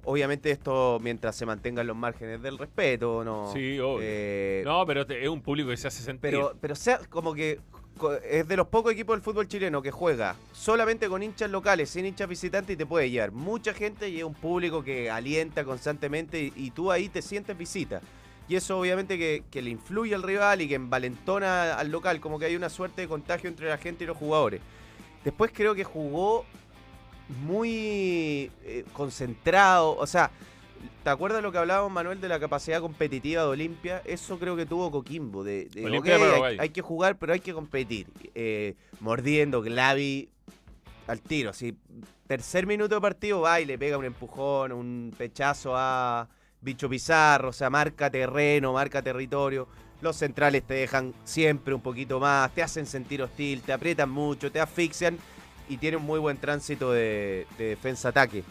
[0.06, 3.52] Obviamente esto mientras se mantengan los márgenes del respeto, ¿no?
[3.54, 4.00] Sí, obvio.
[4.02, 6.22] Eh, No, pero te- es un público que se hace sentir.
[6.32, 7.60] pero, pero sea como que
[7.98, 11.90] co- es de los pocos equipos del fútbol chileno que juega solamente con hinchas locales,
[11.90, 15.64] sin hinchas visitantes y te puede llevar mucha gente y es un público que alienta
[15.66, 18.02] constantemente y, y tú ahí te sientes visita.
[18.48, 22.40] Y eso obviamente que, que le influye al rival y que envalentona al local, como
[22.40, 24.62] que hay una suerte de contagio entre la gente y los jugadores.
[25.24, 26.46] Después creo que jugó
[27.30, 30.32] muy eh, concentrado, o sea,
[31.04, 34.02] ¿te acuerdas lo que hablábamos, Manuel, de la capacidad competitiva de Olimpia?
[34.06, 36.18] Eso creo que tuvo Coquimbo, de, de, Olimpia
[36.60, 38.08] hay, que jugar, pero hay que competir.
[38.36, 40.30] Eh, mordiendo, Glavi
[41.08, 41.76] al tiro, así,
[42.28, 46.28] tercer minuto de partido va y le pega un empujón, un pechazo a
[46.62, 49.68] Bicho Pizarro, o sea, marca terreno, marca territorio.
[50.02, 54.52] Los centrales te dejan siempre un poquito más, te hacen sentir hostil, te aprietan mucho,
[54.52, 55.18] te asfixian
[55.70, 58.44] y tiene un muy buen tránsito de, de defensa-ataque.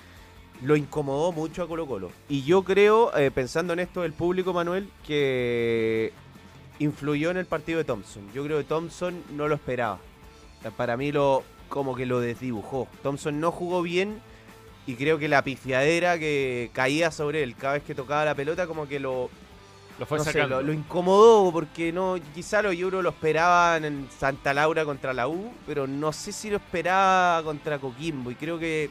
[0.63, 2.11] Lo incomodó mucho a Colo Colo.
[2.29, 6.13] Y yo creo, eh, pensando en esto del público, Manuel, que
[6.79, 8.23] influyó en el partido de Thompson.
[8.33, 9.99] Yo creo que Thompson no lo esperaba.
[10.77, 12.89] Para mí lo como que lo desdibujó.
[13.03, 14.21] Thompson no jugó bien
[14.87, 18.67] y creo que la pifiadera que caía sobre él cada vez que tocaba la pelota
[18.67, 19.31] como que lo,
[19.99, 20.61] lo fue no sé, sacando.
[20.61, 25.27] lo, lo incomodó porque no, quizá los Euro lo esperaban en Santa Laura contra la
[25.29, 28.31] U, pero no sé si lo esperaba contra Coquimbo.
[28.31, 28.91] Y creo que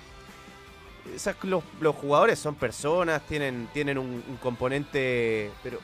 [1.16, 5.80] esas- los, los jugadores son personas, tienen, tienen un, un componente, pero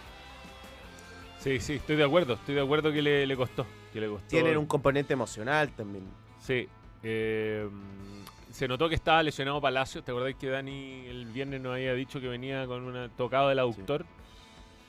[1.40, 2.34] Sí, sí, estoy de acuerdo.
[2.36, 3.66] Estoy de acuerdo que le, le costó.
[3.92, 4.28] Que le costó.
[4.30, 6.06] tienen un componente emocional también.
[6.42, 6.68] Sí.
[7.04, 7.68] eh,
[8.52, 10.06] se notó que estaba lesionado Palacios.
[10.06, 13.60] ¿Te acordás que Dani el viernes nos había dicho que venía con un tocado del
[13.60, 14.06] aductor?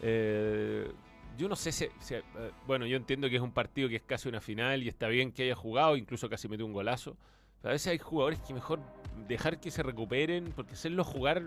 [0.06, 0.92] Eh,
[1.38, 2.22] yo no sé si, eh,
[2.66, 5.32] Bueno, yo entiendo que es un partido que es casi una final y está bien
[5.32, 7.16] que haya jugado, incluso casi metió un golazo.
[7.62, 8.80] Pero a veces hay jugadores que mejor
[9.26, 11.42] dejar que se recuperen, porque hacerlos jugar.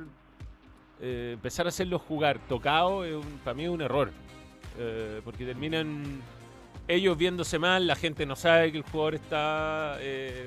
[1.00, 4.10] eh, empezar a hacerlos jugar tocado, es un- para mí es un error.
[4.80, 6.20] Eh, porque terminan
[6.88, 10.00] ellos viéndose mal, la gente no sabe que el jugador está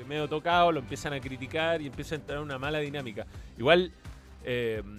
[0.09, 3.27] medio tocado, lo empiezan a criticar y empieza a entrar una mala dinámica.
[3.59, 3.93] Igual,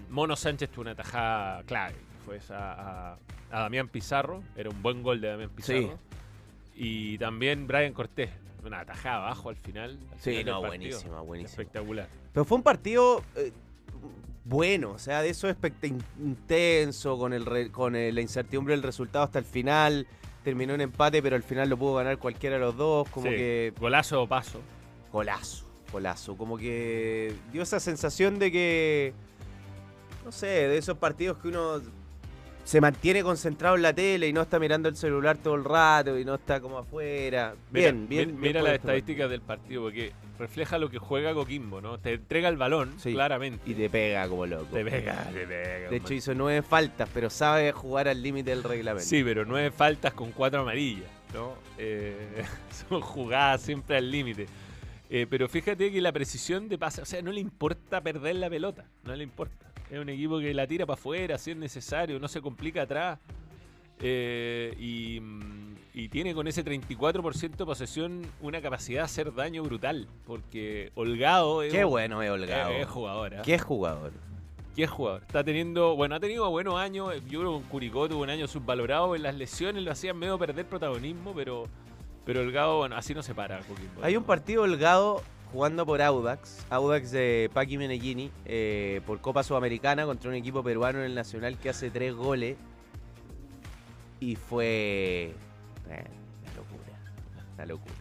[0.10, 1.96] Mono Sánchez tuvo una tajada clave,
[2.34, 3.18] esa a,
[3.52, 5.98] a Damián Pizarro, era un buen gol de Damián Pizarro.
[6.76, 8.30] Y también Brian Cortés,
[8.66, 10.00] una tajada abajo al final.
[10.12, 11.50] al Sí, final no, buenísima, buenísima.
[11.62, 12.08] Espectacular.
[12.34, 13.52] Pero fue un partido eh,
[14.46, 15.48] bueno, o sea, de eso
[16.20, 20.08] intenso, con, el re- con el- la incertidumbre del resultado hasta el final.
[20.44, 23.08] Terminó en empate, pero al final lo pudo ganar cualquiera de los dos.
[23.10, 24.60] Como Sí, que Golazo o paso.
[25.12, 26.36] golazo, golazo.
[26.36, 29.14] Como que dio esa sensación de que,
[30.26, 31.80] no sé, de esos partidos que uno
[32.64, 36.18] se mantiene concentrado en la tele y no está mirando el celular todo el rato
[36.18, 37.56] y no está como afuera.
[37.72, 38.28] Bien, bien.
[38.28, 42.00] mi- bien Mira las este estadísticas del partido, porque refleja lo que juega Coquimbo, ¿no?
[42.00, 43.14] Te entrega el balón, Sí.
[43.14, 43.70] claramente.
[43.70, 44.66] Y te pega como loco.
[44.72, 45.90] Te pega, te pega.
[45.90, 46.14] De hecho, man.
[46.14, 49.08] hizo nueve faltas, pero sabe jugar al límite del reglamento.
[49.08, 51.56] Sí, pero nueve faltas con cuatro amarillas, ¿no?
[51.78, 52.44] Eh,
[52.90, 54.46] son jugadas siempre al límite.
[55.10, 58.50] Eh, pero fíjate que la precisión de pase, o sea, no le importa perder la
[58.50, 59.71] pelota, no le importa.
[59.92, 63.20] Es un equipo que la tira para afuera si es necesario, no se complica atrás.
[64.00, 69.64] Eh, y, mm, y tiene con ese 34% de posesión una capacidad de hacer daño
[69.64, 70.08] brutal.
[70.26, 72.72] Porque Holgado es, Qué bueno es Holgado.
[72.72, 73.36] es, jugador.
[73.36, 73.42] ¿ah?
[73.44, 74.14] Qué jugador.
[74.78, 75.24] ¿Qué jugador?
[75.24, 77.14] Está teniendo, bueno, ha tenido buenos años.
[77.30, 79.14] Yo creo que con Curicó tuvo un año subvalorado.
[79.14, 81.68] En las lesiones lo hacían medio perder protagonismo, pero,
[82.26, 83.60] pero Holgado, bueno, así no se para.
[84.02, 90.06] Hay un partido Holgado jugando por Audax, Audax de Paqui Menellini, eh, por Copa Sudamericana
[90.06, 92.58] contra un equipo peruano en el Nacional que hace tres goles.
[94.20, 95.34] Y fue.
[95.90, 96.06] eh,
[96.44, 96.98] una locura.
[97.56, 97.96] Una locura.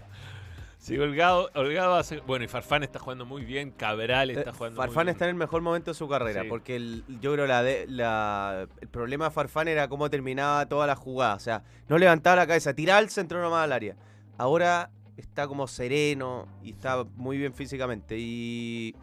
[0.79, 2.21] Sí, Holgado, Holgado hace.
[2.21, 3.71] Bueno, y Farfán está jugando muy bien.
[3.71, 5.37] Cabral está Eh, jugando Farfán muy está en bien.
[5.37, 6.49] el mejor momento de su carrera, Sí.
[6.49, 10.87] porque el- yo creo la, de- la el problema de Farfán era cómo terminaba toda
[10.87, 11.35] la jugada.
[11.35, 13.97] O sea, no levantaba la cabeza, tiraba el centro nomás al área.
[14.39, 18.17] Ahora está como sereno y está muy bien físicamente.
[18.19, 18.95] Y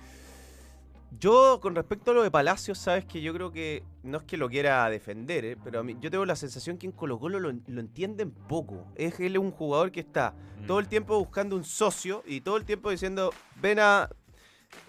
[1.19, 4.36] yo, con respecto a lo de Palacios, sabes que yo creo que no es que
[4.38, 5.58] lo quiera defender, ¿eh?
[5.63, 8.86] pero a mí, yo tengo la sensación que en Colo Colo lo, lo entienden poco.
[8.95, 10.65] Es él un jugador que está Mm.
[10.65, 14.10] todo el tiempo buscando un socio y todo el tiempo diciendo, ven a...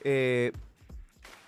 [0.02, 0.50] eh,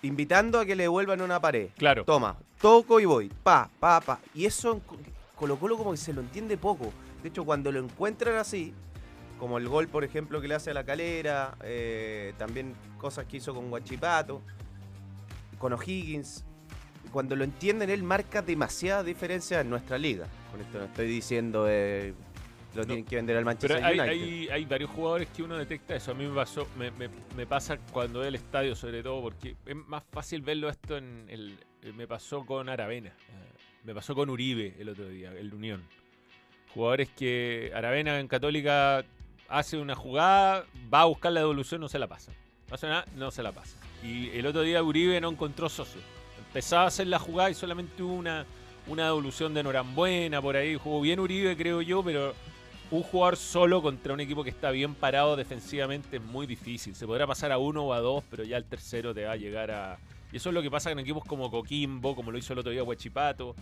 [0.03, 1.69] invitando a que le devuelvan una pared.
[1.77, 2.05] Claro.
[2.05, 3.31] Toma, toco y voy.
[3.43, 4.19] Pa, pa, pa.
[4.33, 4.97] Y eso en Co-
[5.35, 6.91] Colo Colo como que se lo entiende poco.
[7.23, 8.73] De hecho, cuando lo encuentran así,
[9.41, 13.37] como el gol, por ejemplo, que le hace a la calera, eh, también cosas que
[13.37, 14.39] hizo con Guachipato,
[15.57, 16.45] con O'Higgins,
[17.11, 20.27] cuando lo entienden, él marca demasiada diferencia en nuestra liga.
[20.51, 22.13] Con esto no estoy diciendo eh,
[22.75, 24.13] lo No, tienen que vender al Manchester Pero hay, United.
[24.13, 26.11] hay, hay varios jugadores que uno detecta eso.
[26.11, 29.55] A mí me, pasó, me, me- me pasa cuando veo el estadio, sobre todo, porque
[29.65, 31.57] es más fácil verlo esto en el.
[31.81, 33.11] eh, Me pasó con Aravena.
[33.83, 35.81] Me pasó con Uribe el otro día, el Unión.
[36.75, 39.03] Jugadores que Aravena en Católica
[39.51, 42.31] hace una jugada, va a buscar la devolución, no se la pasa.
[42.69, 43.77] No hace nada, no se la pasa.
[44.03, 46.01] Y el otro día Uribe no encontró socio.
[46.47, 48.45] Empezaba a hacer la jugada y solamente hubo una,
[48.87, 50.75] una devolución de Norambuena por ahí.
[50.75, 52.33] Jugó bien Uribe, creo yo, pero
[52.91, 56.95] un jugador solo contra un equipo que está bien parado defensivamente es muy difícil.
[56.95, 59.37] Se podrá pasar a uno o a dos, pero ya el tercero te va a
[59.37, 59.97] llegar a.
[60.31, 62.71] Y eso es lo que pasa con equipos como Coquimbo, como lo hizo el otro
[62.71, 63.55] día Huachipato.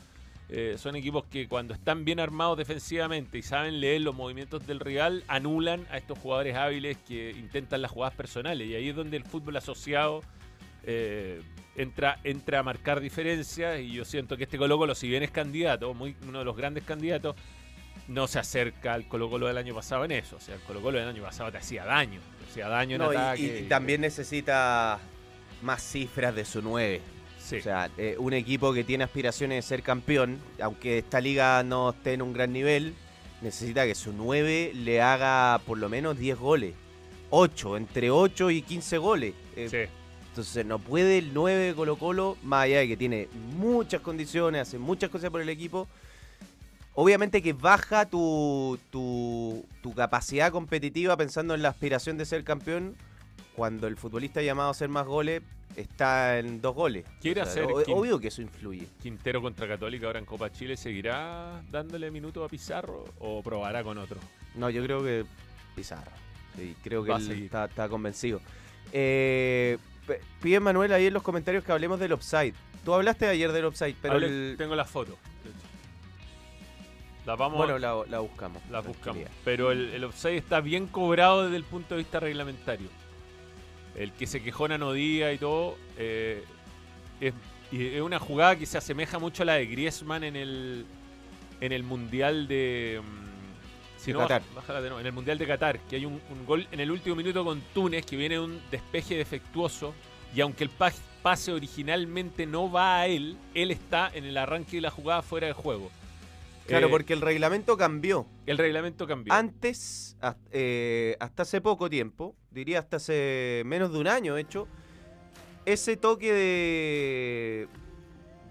[0.51, 4.79] Eh, son equipos que cuando están bien armados defensivamente y saben leer los movimientos del
[4.79, 8.67] rival, anulan a estos jugadores hábiles que intentan las jugadas personales.
[8.67, 10.21] Y ahí es donde el fútbol asociado
[10.83, 11.41] eh,
[11.75, 13.79] entra, entra a marcar diferencias.
[13.79, 16.57] Y yo siento que este Colo Colo, si bien es candidato, muy, uno de los
[16.57, 17.35] grandes candidatos,
[18.07, 20.37] no se acerca al Colo Colo del año pasado en eso.
[20.37, 22.19] O sea, el Colo Colo del año pasado te hacía daño.
[22.39, 23.61] Te hacía daño en No, y- ataque.
[23.65, 24.97] y, también necesita
[25.61, 27.01] más cifras de su 9.
[27.49, 27.57] Sí.
[27.57, 31.89] O sea, eh, un equipo que tiene aspiraciones de ser campeón, aunque esta liga no
[31.89, 32.93] esté en un gran nivel,
[33.41, 36.75] necesita que su 9 le haga por lo menos 10 goles.
[37.31, 39.33] 8, entre 8 y 15 goles.
[39.55, 39.91] Eh, sí.
[40.29, 44.61] Entonces no puede el 9 de Colo Colo, más allá de que tiene muchas condiciones,
[44.61, 45.87] hace muchas cosas por el equipo.
[46.93, 52.95] Obviamente que baja tu, tu, tu capacidad competitiva pensando en la aspiración de ser campeón
[53.55, 55.41] cuando el futbolista llamado a hacer más goles
[55.75, 57.05] está en dos goles.
[57.21, 58.87] Quiere hacer obvio que eso influye.
[59.01, 63.97] Quintero contra Católica ahora en Copa Chile, ¿seguirá dándole minutos a Pizarro o probará con
[63.97, 64.19] otro?
[64.55, 65.25] No, yo creo que
[65.75, 66.11] Pizarro.
[66.55, 68.41] Sí, creo que él está, está convencido.
[68.91, 69.77] Eh,
[70.41, 72.53] pide Manuel ahí en los comentarios que hablemos del offside.
[72.83, 74.73] Tú hablaste ayer del offside, pero el- tengo
[75.43, 75.57] de hecho.
[77.25, 78.61] Las vamos bueno, la, la buscamos.
[78.71, 79.23] las buscamos.
[79.45, 82.87] Pero el, el offside está bien cobrado desde el punto de vista reglamentario.
[83.99, 86.43] El que se quejó Nano Díaz y todo, eh,
[87.21, 87.33] es,
[87.71, 90.85] y es una jugada que se asemeja mucho a la de Griezmann en el,
[91.61, 93.01] en el Mundial de...
[93.03, 94.41] mm, Si De no, Qatar.
[94.55, 97.15] bájala de en el Mundial de Qatar, que hay un, un gol en el último
[97.15, 99.93] minuto con Túnez, que viene un despeje defectuoso,
[100.33, 104.77] y aunque el pa- pase originalmente no va a él, él está en el arranque
[104.77, 105.91] de la jugada fuera de juego.
[106.69, 108.25] Claro, Eh, porque el reglamento cambió.
[108.45, 109.33] el reglamento cambió.
[109.33, 110.15] Antes,
[110.51, 114.67] eh, hasta hace poco tiempo, diría hasta hace menos de un año, de hecho,
[115.65, 117.67] ese toque de,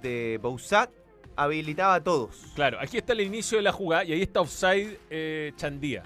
[0.02, 0.90] de Bouzat
[1.36, 2.36] habilitaba a todos.
[2.54, 6.02] Claro, aquí está el inicio de la jugada y ahí está offside eh, Chandía.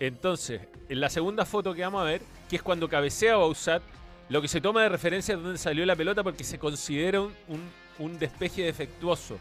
[0.00, 3.82] Entonces, en la segunda foto que vamos a ver, que es cuando cabecea Bausat,
[4.28, 7.32] lo que se toma de referencia es donde salió la pelota porque se considera un,
[7.48, 9.38] un- un despeje defectuoso,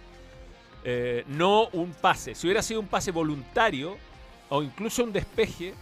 [0.84, 2.36] eh, no un pase.
[2.36, 3.98] Si hubiera sido un pase voluntario
[4.50, 5.74] o incluso un despeje,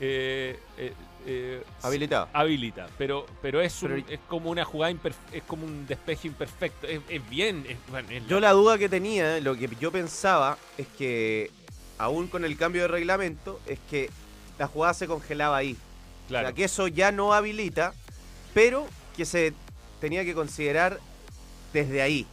[0.00, 0.92] eh, eh,
[1.26, 2.28] eh, Habilitaba.
[2.32, 4.92] habilita, pero pero es un- Pero- es como una jugada
[5.32, 8.88] es como un despeje imperfecto, es, es bien, es- bueno, es Yo la duda que
[8.88, 11.50] tenía, lo que yo pensaba, es que
[11.98, 14.10] aún con el cambio de reglamento, es que
[14.58, 15.76] la jugada se congelaba ahí.
[16.28, 16.46] claro.
[16.46, 17.92] O sea, que eso ya no habilita,
[18.54, 19.52] pero que se
[20.00, 20.98] tenía que considerar
[21.72, 22.26] desde ahí.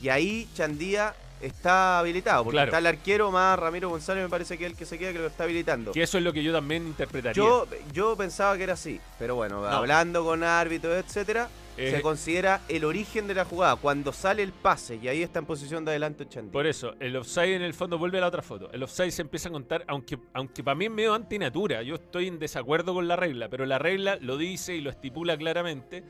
[0.00, 1.14] Y ahí Chandía
[1.46, 2.68] está habilitado, porque Claro.
[2.70, 5.18] está el arquero más Ramiro González, me parece que es el que se queda, que
[5.18, 5.92] lo está habilitando.
[5.92, 7.34] Que eso es lo que yo también interpretaría.
[7.42, 12.60] Yo, yo pensaba que era así, pero bueno, hablando con árbitros, etcétera, Eh, se considera
[12.68, 15.90] el origen de la jugada, cuando sale el pase, y ahí está en posición de
[15.90, 16.52] adelanto Chandía.
[16.52, 18.70] por eso, el offside en el fondo vuelve a la otra foto.
[18.72, 21.82] El offside se empieza a contar, aunque, aunque para mí es medio antinatura.
[21.82, 25.36] Yo estoy en desacuerdo con la regla, pero la regla lo dice y lo estipula
[25.36, 26.04] claramente.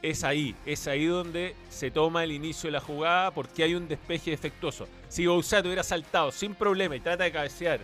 [0.00, 3.88] Es ahí, es ahí donde se toma el inicio de la jugada porque hay un
[3.88, 4.86] despeje defectuoso.
[5.08, 7.80] Si Bouzat hubiera saltado sin problema y trata de cabecear,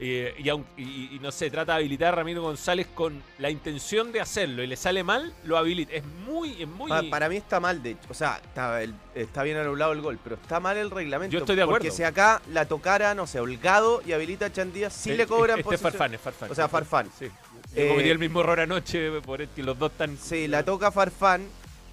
[0.00, 0.48] eh, y,
[0.80, 4.62] y- y no sé, trata de habilitar a Ramiro González con la intención de hacerlo
[4.62, 5.92] y le sale mal, lo habilita.
[5.94, 6.88] Es muy, es muy.
[6.88, 8.06] Pa- para mí está mal, de hecho.
[8.08, 11.32] O sea, está, el- está bien anulado el gol, pero está mal el reglamento.
[11.32, 11.96] Yo estoy de Porque acuerdo.
[11.96, 15.58] si acá la tocara, no sé, Holgado y habilita a Chandía, sí Eh, le cobran
[15.58, 16.52] Este Farfán, es Farfán.
[16.52, 17.10] O sea, Farfán.
[17.18, 17.26] Sí.
[17.74, 20.16] Yo Eh, cometí el mismo error anoche por el que los dos están.
[20.18, 21.46] Sí, la toca Farfán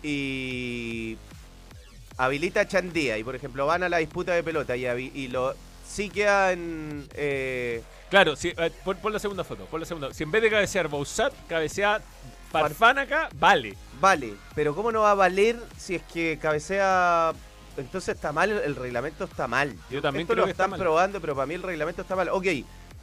[0.03, 1.17] y
[2.17, 3.17] habilita a Chandía.
[3.17, 5.53] Y por ejemplo, van a la disputa de pelota y, lo
[5.87, 7.07] sí queda en.
[7.13, 10.13] eh, Claro, sí, eh, pon, pon la segunda foto, pon la segunda.
[10.13, 12.01] Si en vez de cabecear Bausat, cabecea
[12.51, 13.75] Farfán acá, vale.
[13.99, 17.33] vale, pero ¿cómo no va a valer si es que cabecea
[17.75, 19.75] entonces está mal, el reglamento está mal.
[19.89, 20.79] Yo también Esto creo lo que está están mal.
[20.79, 22.29] probando, pero para mí el reglamento está mal.
[22.29, 22.45] Ok,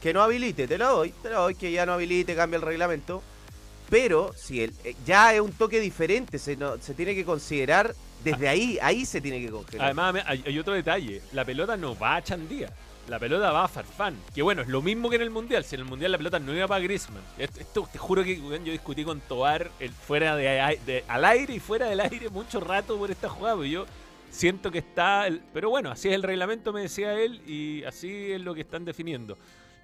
[0.02, 2.62] que no habilite, te lo doy, te lo doy, que ya no habilite, cambia el
[2.62, 3.22] reglamento.
[3.88, 7.94] Pero si el, eh, ya es un toque diferente, se, no- se tiene que considerar
[8.24, 9.86] desde ahí, ahí se tiene que congelar.
[9.86, 11.20] Además, hay, otro detalle.
[11.32, 12.70] La pelota no va a Chandía.
[13.08, 14.16] La pelota va a Farfán.
[14.34, 15.64] Que bueno, es lo mismo que en el Mundial.
[15.64, 17.22] Si en el Mundial la pelota no iba para Griezmann.
[17.36, 21.60] Esto, te juro que yo discutí con Tobar el, fuera de, de- al aire y
[21.60, 23.64] fuera del aire mucho rato por esta jugada.
[23.66, 23.86] yo
[24.30, 25.26] siento que está...
[25.52, 28.84] pero bueno, así es el reglamento, me decía él, y así es lo que están
[28.84, 29.36] definiendo.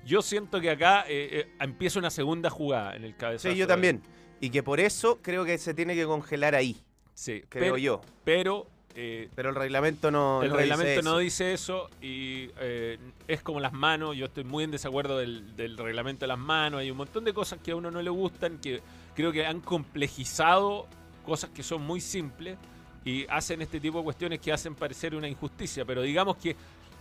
[0.05, 3.53] Yo siento que acá eh, eh, empieza una segunda jugada en el cabezazo.
[3.53, 4.03] sí, yo también.
[4.41, 6.77] Y que por eso creo que se tiene que congelar ahí,
[7.15, 8.01] Sí, creo pero, yo.
[8.25, 10.43] pero eh, Pero el reglamento no.
[10.43, 14.17] el no dice reglamento no dice eso y eh, es como las manos.
[14.17, 16.81] Yo estoy muy en desacuerdo del, del reglamento de las manos.
[16.81, 18.81] Hay un montón de cosas que a uno no le gustan, que
[19.15, 20.87] creo que han complejizado
[21.25, 22.57] cosas que son muy simples
[23.05, 25.85] y hacen este tipo de cuestiones que hacen parecer una injusticia.
[25.85, 26.57] Pero digamos que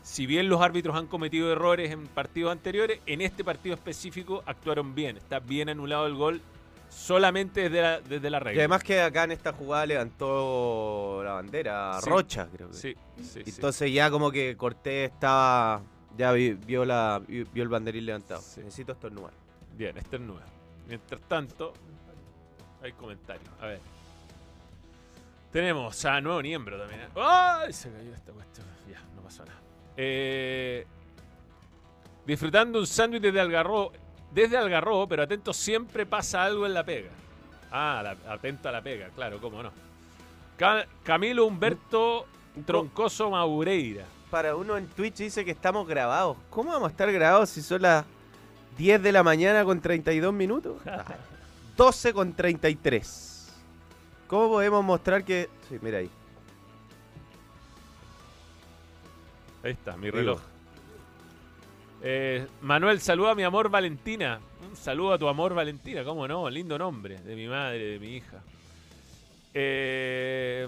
[0.07, 4.95] si bien los árbitros han cometido errores en partidos anteriores, en este partido específico actuaron
[4.95, 5.17] bien.
[5.17, 6.41] Está bien anulado el gol
[6.89, 8.61] solamente desde la, desde la Y regla.
[8.61, 12.09] además que acá en esta jugada levantó la bandera Sí.
[12.09, 12.73] Rocha, creo que.
[12.77, 13.43] sí, sí, sí.
[13.47, 15.81] Entonces ya como que Cortés estaba.
[16.17, 18.41] Ya vi- vio, la, vi- vio el banderín levantado.
[18.41, 18.61] Sí.
[18.61, 19.33] Necesito estornudar.
[19.75, 20.39] Bien, es nuevo.
[20.87, 21.73] Mientras tanto,
[22.81, 23.49] hay comentarios.
[23.61, 23.79] A ver.
[25.51, 27.01] Tenemos a nuevo miembro también.
[27.01, 27.07] ¿eh?
[27.15, 27.73] ¡Ay!
[27.73, 28.65] Se cayó esta cuestión.
[28.89, 29.59] Ya, no pasó nada.
[29.97, 30.85] Eh,
[32.25, 33.91] disfrutando un sándwich desde Algarrobo.
[34.31, 37.09] Desde Algarrobo, pero atento, siempre pasa algo en la pega.
[37.71, 39.71] Ah, la- atento a la pega, claro, cómo no.
[40.57, 42.25] Ca- Camilo Humberto
[42.65, 44.05] Troncoso Maureira.
[44.29, 46.37] Para uno en Twitch dice que estamos grabados.
[46.49, 48.03] ¿Cómo vamos a estar grabados si son las
[48.77, 50.75] 10 de la mañana con 32 minutos?
[50.85, 51.05] Ah,
[51.77, 53.53] 12 con 33.
[54.27, 55.47] ¿Cómo podemos mostrar que.?
[55.69, 56.09] Sí, mira ahí.
[59.67, 60.39] Ahí está, mi reloj.
[62.01, 64.39] Eh, Manuel, saluda a mi amor Valentina.
[64.65, 68.15] Un saludo a tu amor Valentina, cómo no, lindo nombre de mi madre, de mi
[68.15, 68.41] hija.
[69.53, 70.65] Eh,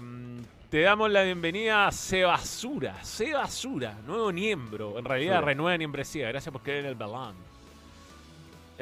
[0.68, 4.98] te damos la bienvenida a Sebasura, Sebasura, nuevo miembro.
[4.98, 5.46] En realidad, Sura.
[5.46, 6.28] renueva membresía.
[6.28, 7.36] Gracias por querer el balón.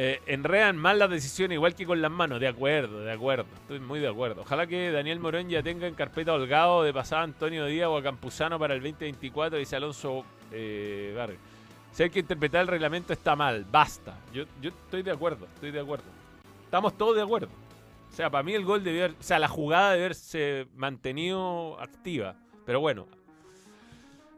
[0.00, 2.38] Eh, enredan mal las decisiones, igual que con las manos.
[2.38, 3.46] De acuerdo, de acuerdo.
[3.62, 4.42] Estoy muy de acuerdo.
[4.42, 8.02] Ojalá que Daniel Morón ya tenga en carpeta Holgado de pasada Antonio Díaz o a
[8.02, 11.38] Campuzano para el 2024, dice Alonso eh, Vargas.
[11.90, 14.14] Si hay que interpretar el reglamento está mal, basta.
[14.32, 16.04] Yo, yo estoy de acuerdo, estoy de acuerdo.
[16.62, 17.48] Estamos todos de acuerdo.
[18.08, 22.36] O sea, para mí el gol haber, o sea, la jugada debe haberse mantenido activa.
[22.64, 23.17] Pero bueno.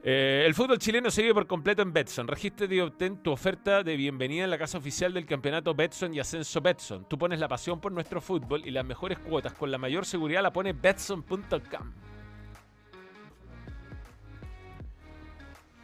[0.02, 2.26] Eh, el fútbol chileno sigue por completo en Betson.
[2.26, 6.20] Regístrate y obtén tu oferta de bienvenida en la casa oficial del campeonato Betson y
[6.20, 7.06] Ascenso Betson.
[7.06, 10.42] Tú pones la pasión por nuestro fútbol y las mejores cuotas con la mayor seguridad
[10.42, 11.92] la pone betson.com.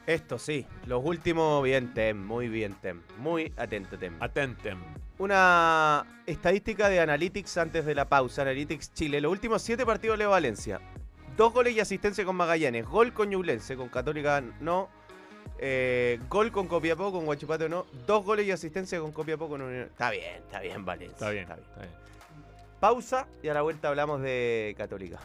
[0.07, 3.03] Esto sí, los últimos, bien, Tem, muy bien, Tem.
[3.19, 4.15] Muy atento, Tem.
[4.21, 4.79] Atentem.
[5.19, 8.43] Una estadística de Analytics antes de la pausa.
[8.43, 9.21] Analytics Chile.
[9.21, 10.81] Los últimos siete partidos Leo Valencia.
[11.37, 12.87] Dos goles y asistencia con Magallanes.
[12.87, 14.89] Gol con Ñublense, con Católica no.
[15.59, 17.87] Eh, gol con Copiapó, con Guachipato no.
[18.07, 19.85] Dos goles y asistencia con Copiapó con Unión.
[19.85, 21.15] Está bien, está bien Valencia.
[21.15, 21.91] Está bien, está bien.
[22.81, 25.19] Pausa y a la vuelta hablamos de Católica.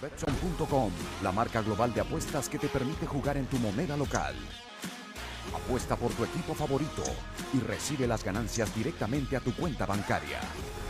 [0.00, 0.90] Betson.com,
[1.22, 4.34] la marca global de apuestas que te permite jugar en tu moneda local.
[5.54, 7.02] Apuesta por tu equipo favorito
[7.52, 10.38] y recibe las ganancias directamente a tu cuenta bancaria.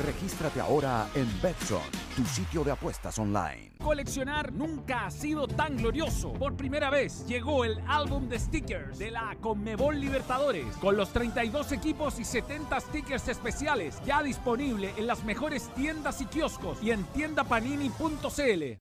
[0.04, 1.80] Regístrate ahora en Betson,
[2.14, 3.72] tu sitio de apuestas online.
[3.82, 6.32] Coleccionar nunca ha sido tan glorioso.
[6.34, 11.72] Por primera vez llegó el álbum de stickers de la Conmebol Libertadores, con los 32
[11.72, 17.04] equipos y 70 stickers especiales, ya disponible en las mejores tiendas y kioscos y en
[17.04, 18.80] tiendapanini.cl.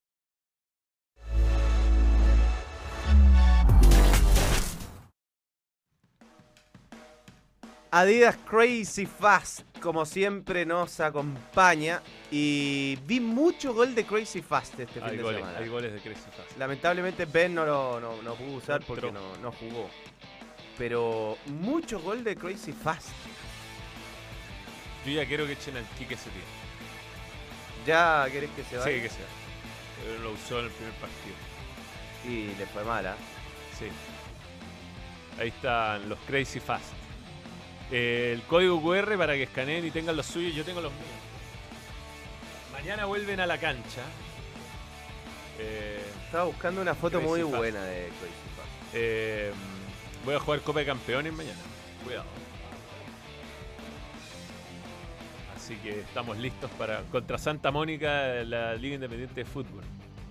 [7.93, 12.01] Adidas Crazy Fast, como siempre, nos acompaña.
[12.31, 15.57] Y vi mucho gol de Crazy Fast este fin Hay de goles, semana.
[15.59, 16.57] hay goles de Crazy Fast.
[16.57, 19.89] Lamentablemente Ben no lo no, no pudo usar porque no, no jugó.
[20.77, 23.09] Pero mucho gol de Crazy Fast.
[25.05, 26.43] Yo ya quiero que echen al Kike ese día.
[27.85, 29.01] ¿Ya querés que se Sí, vaya?
[29.01, 29.25] que sea.
[30.05, 31.35] Pero lo usó en el primer partido.
[32.25, 33.15] Y le fue mala.
[33.77, 33.87] Sí.
[35.41, 36.93] Ahí están los Crazy Fast.
[37.91, 40.55] Eh, el código QR para que escaneen y tengan los suyos.
[40.55, 41.05] Yo tengo los míos.
[42.71, 44.01] Mañana vuelven a la cancha.
[45.59, 48.41] Eh, Estaba buscando una foto Crazy muy buena de Crazy
[48.93, 49.51] eh,
[50.25, 51.59] voy a jugar Copa de Campeones mañana.
[52.03, 52.25] Cuidado.
[55.55, 59.83] Así que estamos listos para contra Santa Mónica, la Liga Independiente de Fútbol.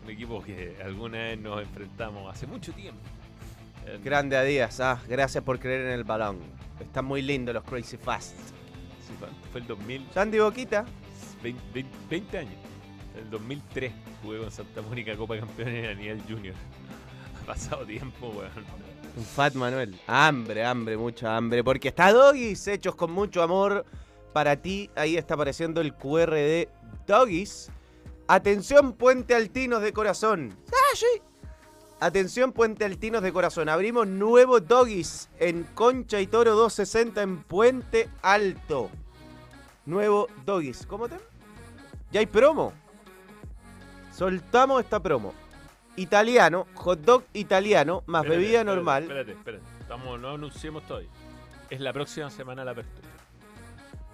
[0.05, 3.01] Un equipo que alguna vez nos enfrentamos hace mucho tiempo.
[4.03, 6.39] Grande a Díaz, ah, gracias por creer en el balón.
[6.81, 8.35] Están muy lindos los Crazy Fast.
[8.37, 9.14] sí.
[9.53, 10.07] Fue el 2000.
[10.14, 10.85] Sandy Boquita,
[11.43, 12.55] 20, 20 20 años.
[13.14, 16.55] En el 2003 jugué con Santa Mónica Copa Campeones a nivel junior.
[17.43, 18.51] Ha pasado tiempo, weón.
[19.16, 19.99] un Fat Manuel.
[20.07, 21.64] Hambre, hambre, mucha hambre.
[21.64, 23.85] Porque está Doggies, hechos con mucho amor
[24.33, 24.91] para ti.
[24.95, 26.68] Ahí está apareciendo el QR de
[27.07, 27.70] Doggies.
[28.28, 30.57] Atención, Puente Altinos de Corazón.
[30.68, 31.20] ¡Ah, sí!
[32.01, 33.68] Atención, Puente Altinos de Corazón.
[33.68, 38.90] Abrimos nuevo Doggies en Concha y Toro 260 en Puente Alto.
[39.84, 40.86] Nuevo Doggies.
[40.86, 41.16] ¿Cómo te?
[42.11, 42.72] Ya hay promo.
[44.14, 45.34] Soltamos esta promo.
[45.96, 49.03] Italiano, hot dog italiano, más Espérate, bebida espérate, normal.
[49.03, 49.64] Espérate, espérate.
[49.80, 51.11] Estamos, no anunciemos todavía.
[51.68, 53.09] Es la próxima semana la apertura.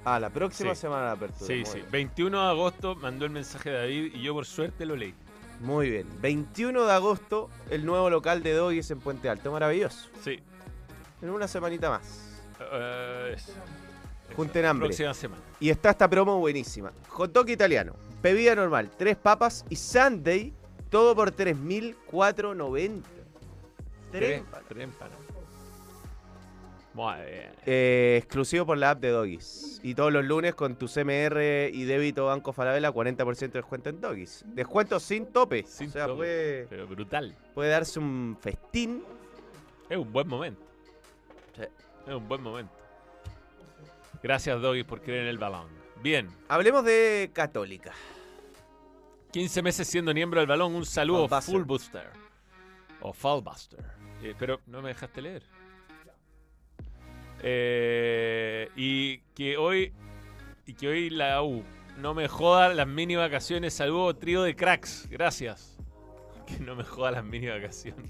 [0.04, 0.80] Ah, la próxima Sí.
[0.82, 1.46] semana la apertura.
[1.46, 1.74] Sí, Muy sí.
[1.78, 1.90] bien.
[1.90, 5.14] 21 de agosto mandó el mensaje David y yo por suerte lo leí.
[5.60, 6.06] Muy bien.
[6.20, 9.50] 21 de agosto, el nuevo local de Doggies en Puente Alto.
[9.52, 10.08] Maravilloso.
[10.22, 10.38] Sí.
[11.22, 12.42] En una semanita más.
[12.60, 13.52] Eh, es-
[14.34, 14.88] Junten hambre.
[14.88, 15.42] Próxima semana.
[15.60, 16.92] Y está esta promo buenísima.
[17.08, 20.52] Hot dog italiano, bebida normal, tres papas y Sunday,
[20.90, 23.02] todo por 3.490.
[24.12, 24.42] Tres.
[24.68, 24.88] Tres, tres.
[26.96, 27.52] Muy bien.
[27.66, 29.80] Eh, exclusivo por la app de Doggies.
[29.82, 34.00] Y todos los lunes con tu CMR y débito Banco Falabella, 40% de descuento en
[34.00, 34.46] Doggies.
[34.46, 35.64] Descuento sin tope.
[35.64, 36.16] Sin o sea, tope.
[36.16, 37.36] Puede, Pero brutal.
[37.54, 39.04] puede darse un festín.
[39.90, 40.62] Es un buen momento.
[41.54, 41.64] Sí.
[42.06, 42.72] Es un buen momento.
[44.22, 45.68] Gracias, Doggy, por creer en el balón.
[46.02, 46.30] Bien.
[46.48, 47.92] Hablemos de Católica.
[49.32, 50.74] 15 meses siendo miembro del balón.
[50.74, 51.28] Un saludo.
[51.28, 52.08] Full Booster.
[53.02, 53.84] O Fallbuster.
[54.22, 55.42] Eh, pero no me dejaste leer.
[57.42, 59.92] Eh, y que hoy.
[60.66, 61.62] Y que hoy la U
[61.98, 63.74] no me joda las mini vacaciones.
[63.74, 65.08] Saludo, trío de cracks.
[65.10, 65.72] Gracias.
[66.46, 68.08] Que no me joda las mini vacaciones.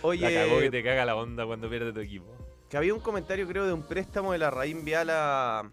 [0.00, 2.24] Oye, La cagó que te caga la onda cuando pierde tu equipo.
[2.70, 5.70] que había un comentario, creo, de un préstamo de la Raín Vial a.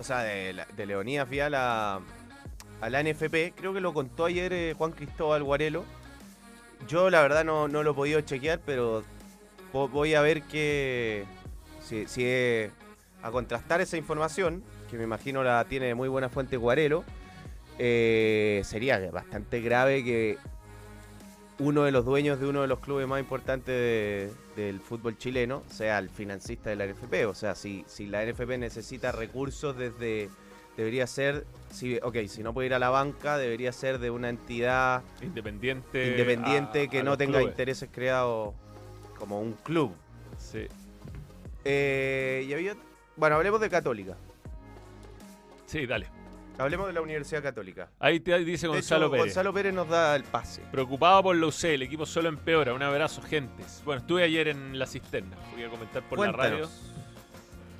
[0.00, 2.00] O sea, de, la- de Leonidas Vial a,
[2.80, 3.52] a la NFP.
[3.54, 5.84] Creo que lo contó ayer eh, Juan Cristóbal Guarelo.
[6.88, 9.04] Yo, la verdad, no, no lo he podido chequear, pero
[9.72, 11.24] vo- voy a ver que.
[11.92, 12.70] Si, si
[13.22, 17.04] a contrastar esa información, que me imagino la tiene muy buena fuente Guarelo,
[17.78, 20.38] eh, sería bastante grave que
[21.58, 25.62] uno de los dueños de uno de los clubes más importantes de- del fútbol chileno
[25.70, 27.26] sea el financista de la NFP.
[27.26, 30.30] O sea, si, si la NFP necesita recursos desde...
[30.78, 34.30] Debería ser, si, ok, si no puede ir a la banca, debería ser de una
[34.30, 36.06] entidad Independiente.
[36.12, 37.52] independiente a- que a no tenga clubes.
[37.52, 38.54] intereses creados
[39.18, 39.92] como un club.
[40.38, 40.66] Sí.
[41.64, 42.76] Eh, y había-
[43.16, 44.16] bueno, hablemos de Católica.
[45.66, 46.08] Sí, dale.
[46.58, 47.88] Hablemos de la Universidad Católica.
[47.98, 49.24] Ahí te dice De Gonzalo hecho, Pérez.
[49.26, 50.62] Gonzalo Pérez nos da el pase.
[50.70, 52.74] Preocupado por la UC, el equipo solo empeora.
[52.74, 53.80] Un abrazo, gentes.
[53.84, 55.36] Bueno, estuve ayer en la cisterna.
[55.54, 56.68] Fui a comentar por la radio.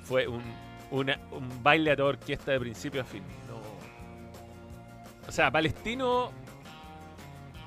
[0.03, 0.41] Fue un,
[0.91, 3.23] una- un baile a toda orquesta de principio a fin.
[3.47, 3.61] No-
[5.27, 6.31] O sea, Palestino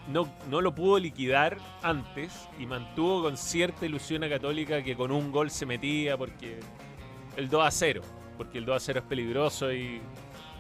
[0.09, 5.11] no, no lo pudo liquidar antes y mantuvo con cierta ilusión a Católica que con
[5.11, 6.61] un gol se metía porque
[7.37, 8.03] el 2 a 0.
[8.37, 10.01] Porque el 2 a 0 es peligroso y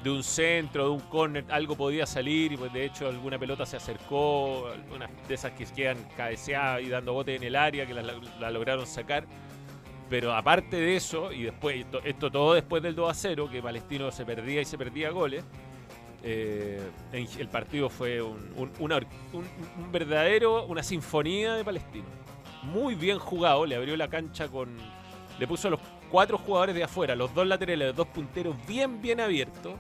[0.03, 3.67] de un centro, de un córner, algo podía salir y pues de hecho alguna pelota
[3.67, 7.95] se acercó, algunas de esas que quedan cabeceadas y dando bote en el área que
[7.95, 9.27] la, lograron sacar.
[10.09, 13.61] Pero aparte de eso, y después, esto, esto todo después del 2 a 0, que
[13.61, 15.45] Palestino se perdía y se perdía goles,
[16.23, 16.81] eh,
[17.13, 18.41] en- el partido fue un,
[19.93, 22.05] verdadero, una sinfonía de Palestino.
[22.63, 24.77] muy bien jugado, le abrió la cancha con...
[25.39, 29.01] Le puso a los cuatro jugadores de afuera, los dos laterales, los dos punteros bien,
[29.03, 29.75] bien abiertos.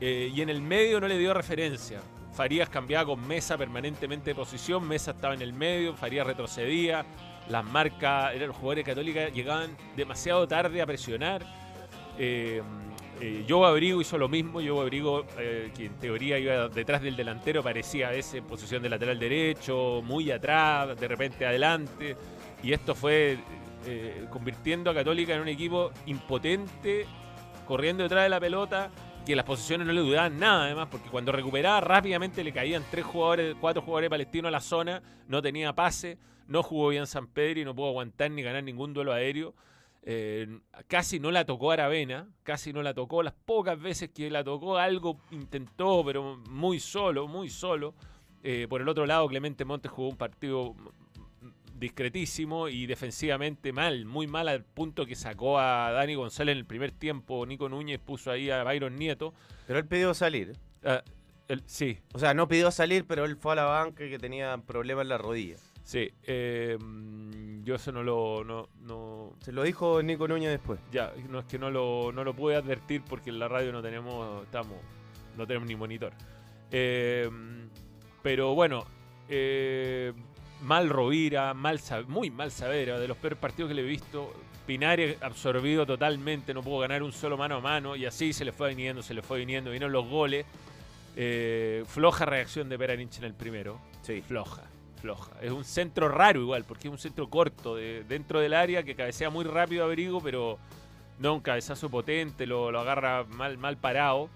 [0.00, 2.00] eh, y en el medio no le dio referencia.
[2.32, 7.04] Farías cambiaba con Mesa permanentemente de posición, Mesa estaba en el medio, Farías retrocedía,
[7.48, 11.44] las marcas, eran los jugadores católicos, llegaban demasiado tarde a presionar.
[12.18, 12.62] Eh,
[13.20, 17.16] eh, Joe Abrigo hizo lo mismo, Joe Abrigo, eh, que en teoría iba detrás del
[17.16, 22.16] delantero, parecía a veces en posición de lateral derecho, muy atrás, de repente adelante,
[22.62, 23.38] y esto fue
[23.86, 27.06] eh, convirtiendo a Católica en un equipo impotente,
[27.66, 28.90] corriendo detrás de la pelota,
[29.24, 33.04] que las posiciones no le dudaban nada además, porque cuando recuperaba rápidamente le caían tres
[33.04, 37.60] jugadores, cuatro jugadores palestinos a la zona, no tenía pase, no jugó bien San Pedro
[37.60, 39.54] y no pudo aguantar ni ganar ningún duelo aéreo.
[40.06, 43.22] Eh, casi no la tocó Aravena, casi no la tocó.
[43.22, 47.94] Las pocas veces que la tocó, algo intentó, pero muy solo, muy solo.
[48.42, 50.74] Eh, por el otro lado, Clemente Montes jugó un partido
[51.74, 56.66] discretísimo y defensivamente mal, muy mal al punto que sacó a Dani González en el
[56.66, 57.46] primer tiempo.
[57.46, 59.32] Nico Núñez puso ahí a Byron Nieto.
[59.66, 60.52] Pero él pidió salir.
[60.84, 61.02] Ah,
[61.64, 64.56] sí, O sea, no pidió salir, pero él fue a la banca y que tenía
[64.58, 65.56] problemas en la rodilla.
[65.84, 66.10] Sí.
[66.24, 68.44] eh, mm, yo eso no lo.
[68.44, 70.80] No, no, Se lo dijo Nico Núñez después.
[70.92, 73.82] Ya, no es que no lo, no lo pude advertir porque en la radio no
[73.82, 74.76] tenemos, estamos,
[75.36, 76.12] no tenemos ni monitor.
[76.70, 77.30] Eh,
[78.22, 78.84] pero bueno,
[79.28, 80.12] eh,
[80.62, 84.32] mal Rovira, mal, muy mal Savera, de los peores partidos que le he visto.
[84.66, 88.52] Pinares absorbido totalmente, no pudo ganar un solo mano a mano y así se le
[88.52, 90.46] fue viniendo, se le fue viniendo, vinieron los goles.
[91.16, 93.78] Eh, floja reacción de Peraninch en el primero.
[94.00, 94.22] Sí.
[94.22, 94.62] Floja,
[95.42, 98.94] Es un centro raro igual, porque es un centro corto de, dentro del área que
[98.94, 100.58] cabecea muy rápido Abrigo, pero
[101.18, 104.28] no un cabezazo potente, lo, lo agarra mal, mal parado.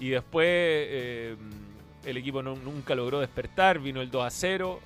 [0.00, 1.36] Y después eh,
[2.04, 4.80] el equipo no- nunca logró despertar, vino el 2 a 0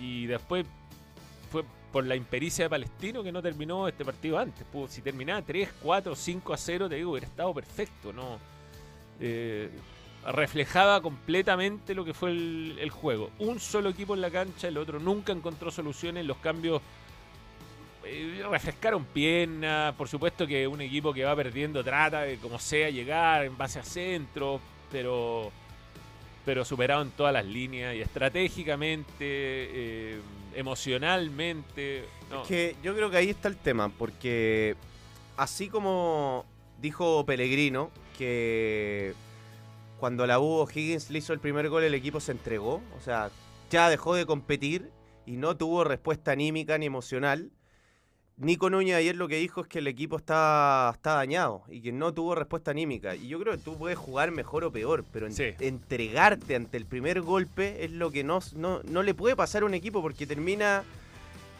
[0.00, 0.64] y después
[1.50, 4.64] fue por la impericia de Palestino que no terminó este partido antes.
[4.72, 8.38] Pudo- si terminaba 3, 4, 5 a 0, te digo, hubiera estado perfecto, ¿no?
[9.20, 9.68] Eh,
[10.26, 13.30] reflejaba completamente lo que fue el, juego.
[13.38, 16.26] Un solo equipo en la cancha, el otro nunca encontró soluciones.
[16.26, 16.82] Los cambios
[18.04, 19.94] eh, refrescaron piernas.
[19.94, 23.78] Por supuesto que un equipo que va perdiendo trata de como sea llegar en base
[23.78, 24.60] a centro,
[24.90, 25.50] pero
[26.44, 30.20] pero superado en todas las líneas y estratégicamente, eh,
[30.54, 31.98] emocionalmente.
[32.00, 34.74] Es que yo creo que ahí está el tema, porque
[35.36, 36.46] así como
[36.80, 39.14] dijo Pellegrino que
[40.00, 43.30] cuando la U Higgins le hizo el primer gol el equipo se entregó, o sea,
[43.70, 44.90] ya dejó de competir
[45.26, 47.50] y no tuvo respuesta anímica ni emocional.
[48.38, 51.92] Nico Núñez ayer lo que dijo es que el equipo está, está dañado y que
[51.92, 53.14] no tuvo respuesta anímica.
[53.14, 55.52] Y yo creo que tú puedes jugar mejor o peor, pero en- Sí.
[55.60, 59.66] entregarte ante el primer golpe es lo que no, no, no le puede pasar a
[59.66, 60.84] un equipo porque termina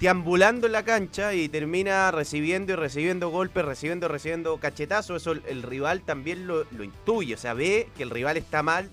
[0.00, 5.22] deambulando en la cancha y termina recibiendo y recibiendo golpes, recibiendo recibiendo cachetazos.
[5.22, 8.90] Eso el, rival también lo, lo intuye, o sea, ve que el rival está mal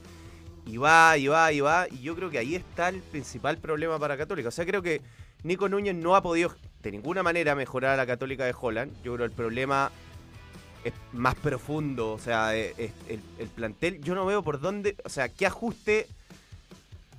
[0.65, 1.87] y va, y va, y va.
[1.89, 4.49] Y yo creo que ahí está el principal problema para Católica.
[4.49, 5.01] O sea, creo que
[5.43, 6.53] Nico Núñez no ha podido
[6.83, 8.93] de ninguna manera mejorar a la Católica de Holland.
[9.01, 9.91] Yo creo que el problema
[10.83, 14.01] es más profundo, o sea, el, el plantel.
[14.01, 16.07] Yo no veo por dónde, o sea, qué ajuste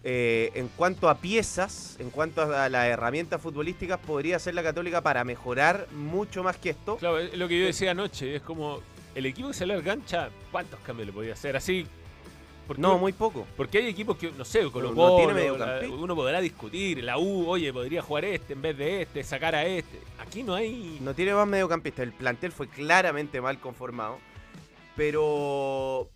[0.05, 5.01] eh, en cuanto a piezas, en cuanto a las herramientas futbolísticas, podría hacer la Católica
[5.01, 6.97] para mejorar mucho más que esto.
[6.97, 8.81] Claro, es lo que yo decía anoche, es como
[9.15, 11.57] el equipo que salió al cancha, ¿cuántos cambios le podía hacer?
[11.57, 11.87] Así.
[12.67, 13.47] Porque, No, muy poco.
[13.57, 15.95] porque hay equipos que, no sé, Colo no tiene la- mediocampista.
[15.97, 19.65] uno podrá discutir, la U, oye, podría jugar este en vez de este, sacar a
[19.65, 19.99] este.
[20.19, 20.99] Aquí no hay.
[21.01, 22.03] No tiene más mediocampistas.
[22.03, 24.19] El plantel fue claramente mal conformado.
[24.97, 26.11] Pero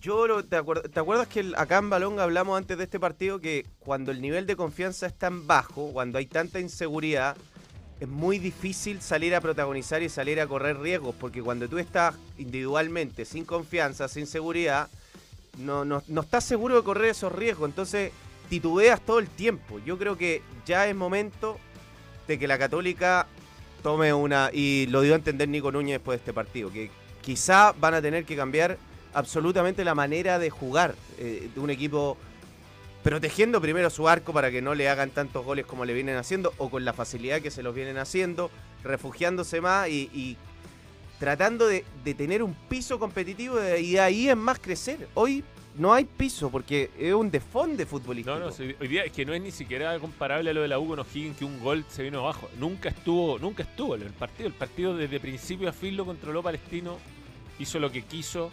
[0.00, 3.40] yo lo- ¿te, acuer- ¿te acuerdas que acá en Balonga hablamos antes de este partido
[3.40, 7.36] que cuando el nivel de confianza es tan bajo, cuando hay tanta inseguridad,
[8.00, 12.14] es muy difícil salir a protagonizar y salir a correr riesgos, porque cuando tú estás
[12.38, 14.88] individualmente sin confianza, sin seguridad,
[15.58, 18.12] no, no, no estás seguro de correr esos riesgos, entonces
[18.48, 19.78] titubeas todo el tiempo.
[19.84, 21.58] Yo creo que ya es momento
[22.26, 23.26] de que la Católica
[23.82, 26.90] tome una, y lo dio a entender Nico Núñez después de este partido, que
[27.20, 28.78] quizá van a tener que cambiar
[29.14, 32.16] absolutamente la manera de jugar eh, un equipo
[33.02, 36.52] protegiendo primero su arco para que no le hagan tantos goles como le vienen haciendo
[36.58, 38.50] o con la facilidad que se los vienen haciendo,
[38.84, 40.36] refugiándose más y,
[41.18, 41.84] tratando de,
[42.14, 45.08] tener un piso competitivo y ahí es más crecer.
[45.14, 45.44] Hoy
[45.76, 48.38] no hay piso porque es un desfonde futbolístico.
[48.38, 50.78] No, no, hoy día es que no es ni siquiera comparable a lo de la
[50.78, 52.48] U con O'Higgins, que un gol se vino abajo.
[52.58, 54.48] Nunca estuvo, nunca estuvo el partido.
[54.48, 56.98] El partido desde principio a fin lo controló Palestino,
[57.58, 58.50] hizo lo que quiso.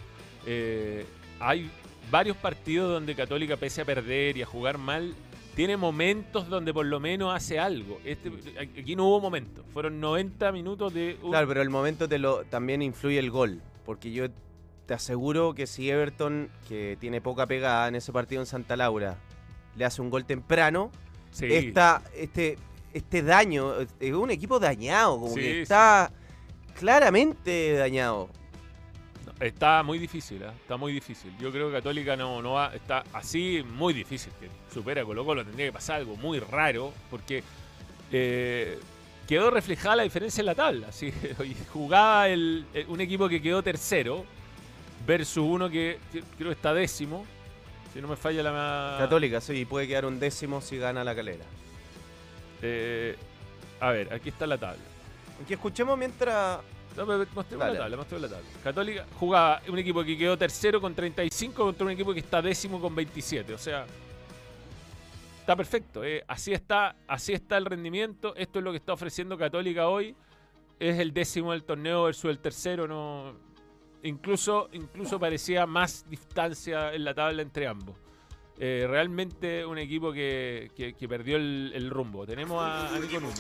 [0.48, 1.06] Eh,
[1.40, 1.70] hay
[2.10, 5.14] varios partidos donde Católica, pese a perder y a jugar mal,
[5.56, 8.00] tiene momentos donde por lo menos hace algo.
[8.06, 9.66] Este, aquí no hubo momentos.
[9.74, 13.62] Fueron 90 minutos de un- Claro, pero el momento te lo, también influye el gol.
[13.86, 14.28] Porque yo
[14.86, 19.18] te aseguro que si Everton, que tiene poca pegada en ese partido en Santa Laura,
[19.76, 20.92] le hace un gol temprano,
[21.32, 21.46] Sí.
[21.52, 22.58] esta, este,
[22.94, 25.60] este daño, es un equipo dañado, como Sí, que sí.
[25.60, 26.12] está
[26.80, 28.30] claramente dañado.
[29.40, 30.50] Está muy difícil, ¿eh?
[30.62, 31.32] está muy difícil.
[31.40, 34.34] Yo creo que Católica no, no va, está así muy difícil.
[34.40, 37.44] Que supera Colo Colo, tendría que pasar algo muy raro, porque
[38.12, 38.80] eh,
[39.28, 40.88] quedó reflejada la diferencia en la tabla.
[41.40, 44.26] Oye, jugaba el, el- un equipo que quedó tercero
[45.06, 47.24] versus uno que, que creo que está décimo.
[47.94, 48.96] Si no me falla la...
[49.00, 51.46] Católica, sí, puede quedar un décimo si gana la calera.
[52.62, 53.16] Eh,
[53.80, 54.82] a ver, aquí está la tabla.
[55.48, 56.60] Que escuchemos mientras.
[56.98, 57.74] No, pero mostremos Dale.
[57.74, 58.50] la tabla, mostremos la tabla.
[58.64, 62.82] Católica jugaba un equipo que quedó tercero con 35 contra un equipo que está décimo
[62.82, 63.54] con 27.
[63.54, 63.86] O sea,
[65.40, 66.04] está perfecto.
[66.04, 66.24] eh.
[66.28, 68.36] Así está, así está el rendimiento.
[68.36, 70.16] Esto es lo que está ofreciendo Católica hoy.
[70.80, 72.88] Es el décimo del torneo versus el tercero.
[72.88, 73.34] No,
[74.04, 77.96] incluso, incluso parecía más distancia en la tabla entre ambos.
[78.60, 82.26] Eh, realmente un equipo que, que- que perdió el, el rumbo.
[82.26, 83.40] Tenemos a, a Nico Núñez.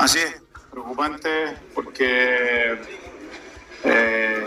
[0.00, 0.42] Así es,
[0.72, 2.80] preocupante porque
[3.84, 4.46] eh,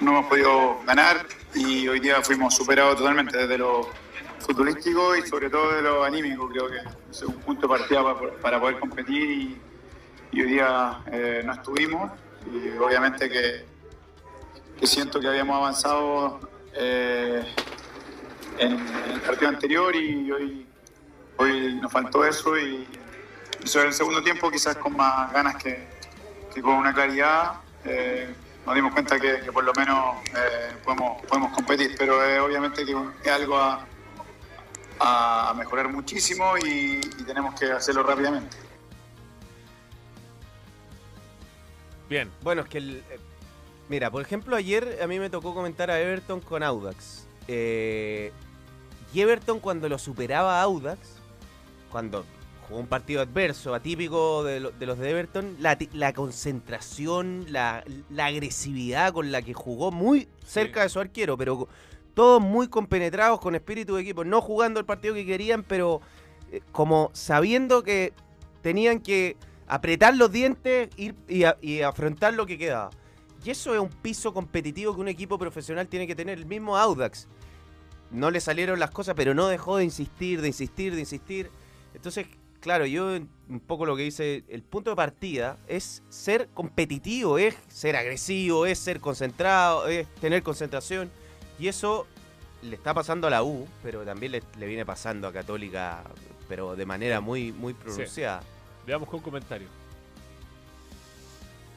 [0.00, 3.90] no hemos podido ganar y hoy día fuimos superados totalmente desde lo
[4.38, 6.48] futbolístico y sobre todo de lo anímico.
[6.48, 6.78] Creo que
[7.10, 8.02] es un punto de partida
[8.40, 9.58] para, poder competir
[10.32, 12.12] y, hoy día eh, no estuvimos
[12.52, 13.64] y obviamente que,
[14.78, 16.40] que siento que habíamos avanzado
[16.74, 17.42] eh,
[18.58, 20.66] en, en el partido anterior y hoy,
[21.36, 22.86] hoy nos faltó eso y
[23.62, 25.86] eso en el segundo tiempo quizás con más ganas que,
[26.54, 27.54] que con una claridad.
[27.84, 28.34] eh,
[28.66, 32.84] nos dimos cuenta que, que por lo menos eh, podemos, podemos competir, pero eh, obviamente
[32.84, 32.94] que
[33.24, 33.86] es algo a,
[35.00, 38.56] a mejorar muchísimo y, y tenemos que hacerlo rápidamente.
[42.10, 42.30] Bien.
[42.42, 43.04] Bueno, es que el.
[43.10, 43.18] eh,
[43.88, 47.26] Mira, por ejemplo, ayer a mí me tocó comentar a Everton con Audax.
[47.46, 48.32] Eh,
[49.14, 51.00] y Everton, cuando lo superaba a Audax,
[51.90, 52.26] cuando
[52.68, 58.26] jugó un partido adverso, atípico de, lo- de los de Everton, la, concentración, la, la
[58.26, 60.84] agresividad con la que jugó muy cerca Sí.
[60.84, 61.68] de su arquero, pero
[62.14, 66.00] todos muy compenetrados con espíritu de equipo, no jugando el partido que querían, pero
[66.52, 68.12] eh, como sabiendo que
[68.62, 72.90] tenían que apretar los dientes ir, y, a- y afrontar lo que quedaba.
[73.44, 76.38] Y eso es un piso competitivo que un equipo profesional tiene que tener.
[76.38, 77.28] El mismo Audax.
[78.10, 81.50] No le salieron las cosas, pero no dejó de insistir, de insistir, de insistir.
[81.94, 82.26] Entonces,
[82.60, 83.06] claro, yo
[83.48, 88.66] un poco lo que dice, el punto de partida es ser competitivo, es ser agresivo,
[88.66, 91.10] es ser concentrado, es tener concentración.
[91.58, 92.06] Y eso
[92.62, 96.02] le está pasando a la U, pero también le, le viene pasando a Católica,
[96.48, 98.42] pero de manera muy, muy pronunciada.
[98.86, 99.68] Veamos con comentario.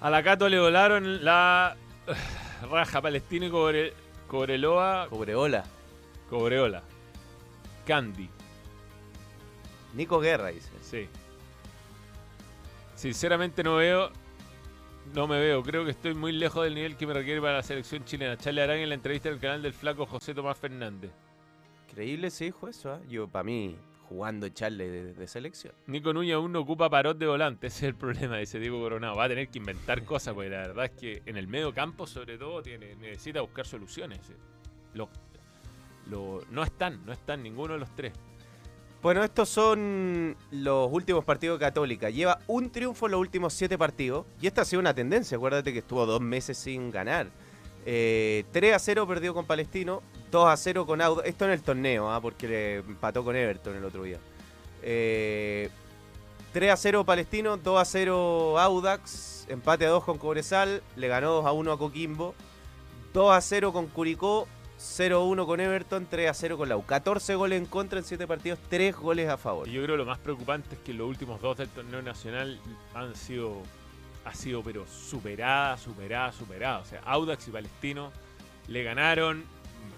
[0.01, 1.75] A la Cato le volaron la
[2.71, 3.93] raja Palestino y Cobre-
[4.27, 5.63] Cobreloa, Cobreola.
[6.29, 6.83] Cobreola.
[7.85, 8.29] Candy,
[9.93, 10.69] Nico Guerra dice.
[10.81, 11.07] sí.
[12.95, 14.11] Sinceramente no veo,
[15.13, 15.63] no me veo.
[15.63, 18.37] Creo que estoy muy lejos del nivel que me requiere para la selección chilena.
[18.37, 21.11] Charlie Arán en la entrevista del canal del flaco José Tomás Fernández.
[21.89, 23.01] Increíble ese hijo eso, ¿ah?
[23.09, 23.75] Yo, para mí,
[24.07, 25.73] jugando echarle de, de selección.
[25.87, 29.15] Nico Núñez aún no ocupa parot de volante, ese es el problema, dice Diego Coronado.
[29.15, 32.05] Va a tener que inventar cosas, porque la verdad es que en el medio campo,
[32.05, 34.19] sobre todo, tiene, necesita buscar soluciones.
[34.29, 34.35] eh.
[34.93, 35.09] Lo-
[36.07, 38.13] lo- no están, no están ninguno de los tres.
[39.01, 42.11] Bueno, estos son los últimos partidos de Católica.
[42.11, 44.27] Lleva un triunfo en los últimos siete partidos.
[44.39, 45.37] Y esta ha sido una tendencia.
[45.37, 47.27] Acuérdate que estuvo dos meses sin ganar.
[47.87, 50.03] Eh, 3 a 0 perdió con Palestino.
[50.29, 51.27] 2 a 0 con Audax.
[51.27, 52.21] Esto en el torneo, ¿ah?
[52.21, 54.19] porque le empató con Everton el otro día.
[54.83, 55.71] Eh,
[56.53, 57.57] 3 a 0 Palestino.
[57.57, 59.47] 2 a 0 Audax.
[59.49, 60.83] Empate a 2 con Cobresal.
[60.95, 62.35] Le ganó 2 a 1 a Coquimbo.
[63.13, 64.47] 2 a 0 con Curicó.
[64.81, 66.83] 0-1 con Everton, 3-0 con la U.
[66.85, 69.67] 14 goles en contra en 7 partidos, 3 goles a favor.
[69.67, 72.59] Y yo creo que lo más preocupante es que los últimos dos del torneo nacional
[72.95, 73.61] han sido,
[74.25, 76.79] ha sido pero superada, superada, superada.
[76.79, 78.11] O sea, Audax y Palestino
[78.67, 79.43] le ganaron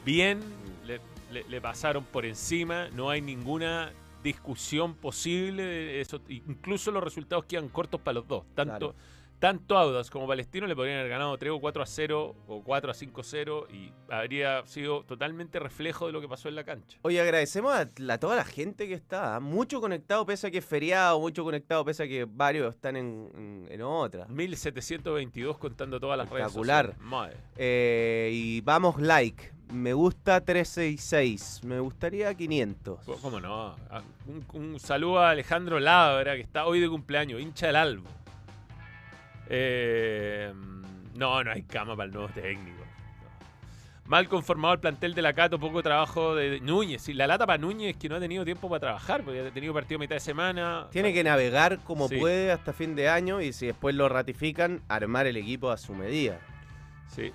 [0.06, 0.42] bien,
[0.86, 1.00] le,
[1.32, 6.20] le- le pasaron por encima, no hay ninguna discusión posible eso.
[6.28, 8.44] Incluso los resultados quedan cortos para los dos.
[8.54, 8.96] Tanto, Claro.
[9.44, 12.92] Tanto Audas como Palestino le podrían haber ganado 3 o 4 a 0 o 4
[12.92, 16.64] a 5 a 0 y habría sido totalmente reflejo de lo que pasó en la
[16.64, 16.98] cancha.
[17.02, 19.36] Oye, agradecemos a, la- toda la gente que está.
[19.36, 19.40] ¿ah?
[19.42, 23.30] Mucho conectado, pese a que es feriado, mucho conectado, pese a que varios están en,
[23.36, 24.28] en, en otra.
[24.28, 26.86] 1722 contando todas las redes Espectacular.
[26.86, 27.06] sociales.
[27.12, 27.38] Madre.
[27.58, 29.52] Eh, y vamos, like.
[29.74, 31.62] Me gusta 366.
[31.66, 33.04] Me gustaría 500.
[33.06, 33.76] Co- ¿Cómo no?
[33.90, 38.08] Ah, Un, un saludo a Alejandro Labra, que está hoy de cumpleaños, hincha del Albo.
[39.50, 40.52] Eh,
[41.16, 42.78] no, no hay cama para el nuevo técnico.
[42.80, 44.10] No.
[44.10, 47.08] Mal conformado el plantel de la Cato, poco trabajo de Núñez.
[47.10, 49.52] Y la lata para Núñez es que no ha tenido tiempo para trabajar, porque ha
[49.52, 50.88] tenido partido a mitad de semana.
[50.92, 52.18] Tiene que navegar como Sí.
[52.18, 55.94] puede hasta fin de año y si después lo ratifican, armar el equipo a su
[55.94, 56.40] medida.
[57.08, 57.32] Sí.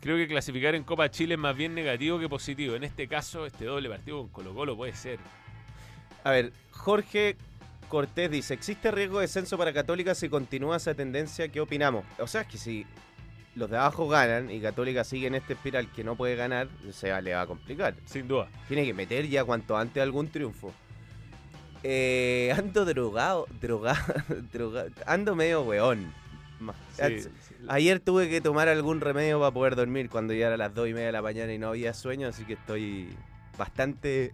[0.00, 2.76] Creo que clasificar en Copa Chile es más bien negativo que positivo.
[2.76, 5.18] En este caso, este doble partido con Colo Colo puede ser.
[6.22, 7.36] A ver, Jorge
[7.88, 11.48] Cortés dice, ¿existe riesgo de descenso para Católica si continúa esa tendencia?
[11.48, 12.04] ¿Qué opinamos?
[12.18, 12.86] O sea, es que si
[13.54, 17.20] los de abajo ganan y Católica sigue en este espiral que no puede ganar, se
[17.22, 17.94] le va a complicar.
[18.04, 18.48] Sin duda.
[18.68, 20.72] Tiene que meter ya cuanto antes algún triunfo.
[21.82, 24.14] Eh, ando drogado, drogado,
[24.52, 26.12] drogado, ando medio weón.
[26.96, 27.28] Sí.
[27.68, 30.94] Ayer tuve que tomar algún remedio para poder dormir cuando ya era las 2 y
[30.94, 33.08] media de la mañana y no había sueño, así que estoy
[33.58, 34.32] bastante...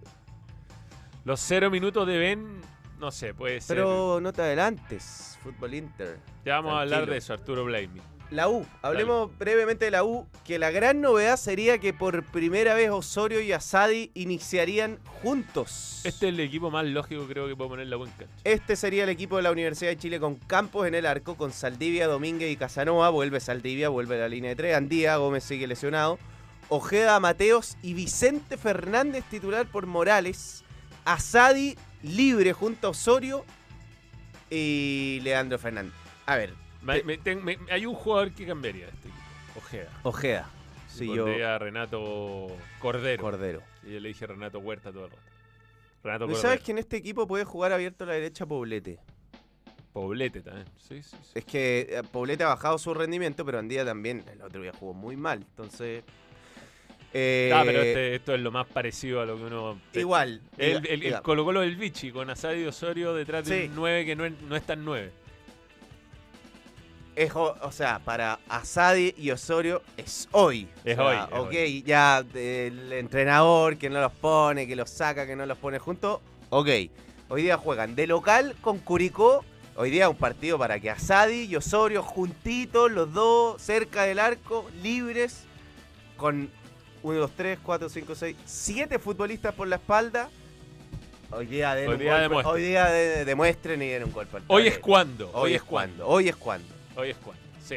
[1.24, 2.60] Los cero minutos de Ben,
[3.02, 3.76] no sé, puede ser.
[3.76, 6.20] Pero no te adelantes, Fútbol Inter.
[6.44, 8.00] ya vamos a hablar de eso, Arturo Blamey.
[8.30, 12.74] La U, hablemos brevemente de la U, que la gran novedad sería que por primera
[12.74, 16.00] vez Osorio y Asadi iniciarían juntos.
[16.04, 18.26] Este es el equipo más lógico creo que puede poner la cancha.
[18.44, 21.52] Este sería el equipo de la Universidad de Chile con Campos en el arco, con
[21.52, 23.10] Saldivia, Domínguez y Casanova.
[23.10, 24.76] Vuelve Saldivia, vuelve a la línea de tres.
[24.76, 26.18] Andía, Gómez sigue lesionado.
[26.68, 30.64] Ojeda, Mateos y Vicente Fernández titular por Morales.
[31.04, 33.44] Asadi libre junto a Osorio
[34.50, 35.92] y Leandro Fernández.
[36.26, 39.22] A ver, Me- Te- me- ten- me- hay un jugador que cambiaría de este equipo,
[39.56, 39.88] Ojeda.
[40.02, 40.50] Ojeda.
[40.88, 41.26] Sí, yo.
[41.46, 42.48] a Renato
[42.80, 43.22] Cordero.
[43.22, 43.62] Cordero.
[43.84, 45.22] Y yo le dije Renato Huerta todo el rato.
[46.02, 46.42] Renato ¿No Cordero.
[46.48, 48.98] sabes que en este equipo puede jugar abierto a la derecha Poblete?
[49.92, 50.66] Poblete también.
[50.76, 51.30] Sí, sí, sí.
[51.34, 54.92] Es que eh, Poblete ha bajado su rendimiento, pero Andía también el otro día jugó
[54.92, 55.38] muy mal.
[55.38, 56.02] Entonces.
[57.14, 59.78] Eh, Ah, pero este- esto es lo más parecido a lo que uno.
[59.92, 60.40] Igual.
[60.56, 61.22] El, diga- el, el diga.
[61.22, 63.68] Colo Colo del Vichy con Asadi y Osorio detrás de Sí.
[63.68, 65.10] un 9 que no es, no es tan 9.
[67.14, 70.66] Es o, o sea, para Asadi y Osorio es hoy.
[70.84, 74.88] Es O sea, hoy, es ok, ya el entrenador que no los pone, que los
[74.88, 76.20] saca, que no los pone juntos.
[76.48, 76.68] Ok.
[77.28, 79.44] Hoy día juegan de local con Curicó.
[79.76, 84.66] Hoy día un partido para que Asadi y Osorio juntitos, los dos, cerca del arco,
[84.82, 85.44] libres,
[86.16, 86.50] con
[87.02, 90.30] 1, 2, 3, 4, 5, 6, 7 futbolistas por la espalda.
[91.30, 92.54] Hoy día, den Hoy un día golpe- demuestren.
[92.54, 95.30] hoy día de- demuestren y den un golpe al Hoy es cuando.
[95.32, 96.06] Hoy, es cuando.
[96.06, 96.74] Hoy es cuando.
[96.96, 97.42] Hoy es cuando.
[97.64, 97.76] Sí.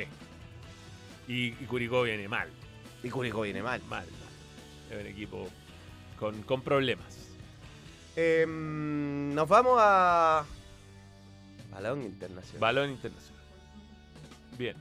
[1.28, 2.50] Y, y Curicó viene mal.
[3.02, 3.82] Y Curicó viene mal.
[3.90, 4.16] Mal, mal.
[4.92, 5.48] Es un equipo
[6.20, 7.08] con, con problemas.
[8.16, 10.46] Em, nos vamos a.
[11.72, 12.60] Balón internacional.
[12.60, 13.42] Balón internacional.
[14.58, 14.76] Bien.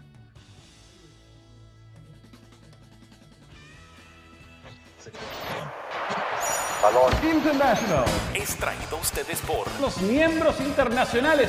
[6.82, 7.12] Balón.
[7.36, 8.04] International.
[8.34, 11.48] Es traído a ustedes por Los miembros internacionales.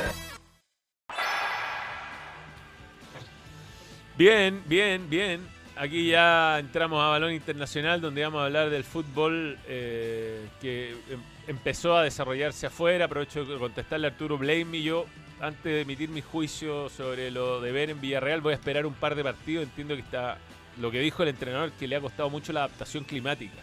[4.16, 5.46] Bien, bien, bien.
[5.76, 11.20] Aquí ya entramos a Balón Internacional, donde vamos a hablar del fútbol eh, que em-
[11.46, 13.04] empezó a desarrollarse afuera.
[13.04, 15.04] Aprovecho de contestarle a Arturo Blame y yo,
[15.38, 18.94] antes de emitir mi juicio sobre lo de ver en Villarreal, voy a esperar un
[18.94, 19.64] par de partidos.
[19.64, 20.38] Entiendo que está
[20.78, 23.62] lo que dijo el entrenador, que le ha costado mucho la adaptación climática.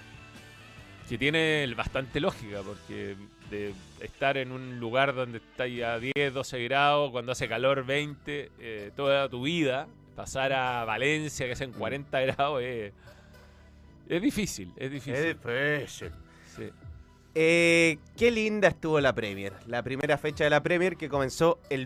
[1.07, 3.15] Que tiene bastante lógica, porque
[3.51, 8.51] de estar en un lugar donde está ya 10, 12 grados, cuando hace calor 20,
[8.59, 12.93] eh, toda tu vida, pasar a Valencia, que hacen 40 grados, eh,
[14.09, 15.13] es difícil, es difícil.
[15.13, 16.11] Es difícil.
[16.55, 16.69] Sí.
[17.35, 19.53] Eh, qué linda estuvo la Premier.
[19.67, 21.85] La primera fecha de la Premier que comenzó el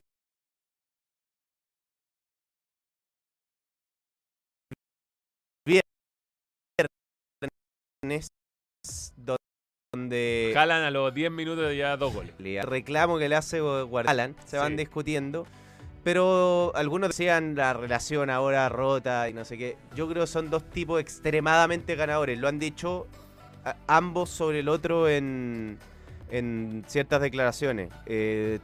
[9.91, 12.33] donde Jalan a los 10 minutos ya dos goles.
[12.39, 14.77] el reclamo que le hace Guardiola se van Sí.
[14.77, 15.45] discutiendo.
[16.03, 19.75] Pero algunos decían la relación ahora rota y no sé qué.
[19.95, 22.39] Yo creo que son dos tipos extremadamente ganadores.
[22.39, 23.07] Lo han dicho
[23.87, 25.77] ambos sobre el otro en,
[26.29, 27.89] en ciertas declaraciones.
[28.05, 28.59] Eh,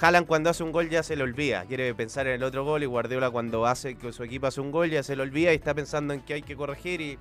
[0.00, 1.64] Haaland cuando hace un gol ya se le olvida.
[1.66, 4.72] Quiere pensar en el otro gol y Guardiola cuando hace que su equipo hace un
[4.72, 7.00] gol ya se le olvida y está pensando en que hay que corregir.
[7.00, 7.18] Y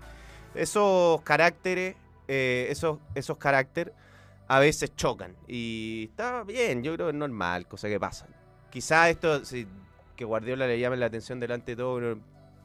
[0.56, 1.96] esos caracteres,
[2.28, 3.94] eh, esos, esos caracteres
[4.48, 5.36] a veces chocan.
[5.48, 8.28] Y está bien, yo creo que es normal, cosa que pasa.
[8.70, 9.68] Quizá esto, si
[10.16, 12.18] que Guardiola le llame la atención delante de todo,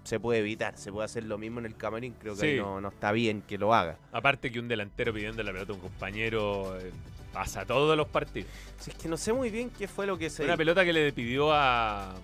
[0.05, 0.77] se puede evitar.
[0.77, 2.15] Se puede hacer lo mismo en el camarín.
[2.21, 3.99] Creo que ahí no, no está bien que lo haga.
[4.13, 6.93] Aparte que un delantero pidiendo la pelota a un compañero eh,
[7.33, 8.51] pasa todos los partidos.
[8.79, 10.45] Si es que no sé muy bien qué fue lo que se.
[10.45, 12.15] Una pelota que le pidió a, a,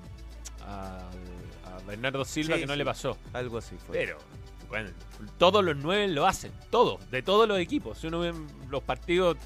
[0.67, 2.79] a Bernardo Silva Sí, que no sí.
[2.79, 3.17] le pasó.
[3.33, 3.97] Algo así fue.
[3.97, 4.19] Pero,
[4.73, 4.89] bueno,
[5.37, 7.99] todos los nueve lo hacen, todos, de todos los equipos.
[7.99, 8.33] Si uno ve
[8.71, 9.37] los partidos,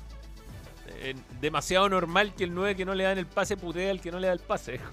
[1.00, 4.12] eh, demasiado normal que el 9 que no le dan el pase putea al que
[4.12, 4.80] no le da el pase.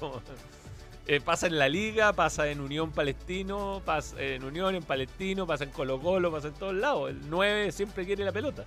[1.05, 5.65] Eh, pasa en la Liga, pasa en Unión Palestino, pasa en Unión, en Palestino, pasa
[5.65, 7.09] en Colo Colo, pasa en todos lados.
[7.09, 8.63] El 9 siempre quiere la pelota.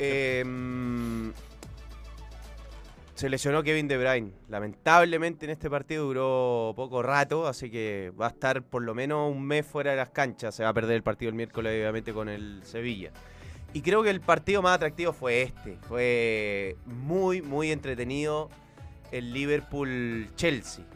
[0.00, 0.42] Eh,
[3.20, 4.32] se lesionó Kevin De Bruyne.
[4.48, 9.30] Lamentablemente en este partido duró poco rato, así que va a estar por lo menos
[9.30, 10.54] un mes fuera de las canchas.
[10.54, 13.10] Se va a perder el partido el miércoles, obviamente, con el Sevilla.
[13.74, 15.76] Y creo que el partido más atractivo fue este.
[15.86, 18.48] Fue muy, muy entretenido
[19.12, 20.86] el Liverpool-Chelsea.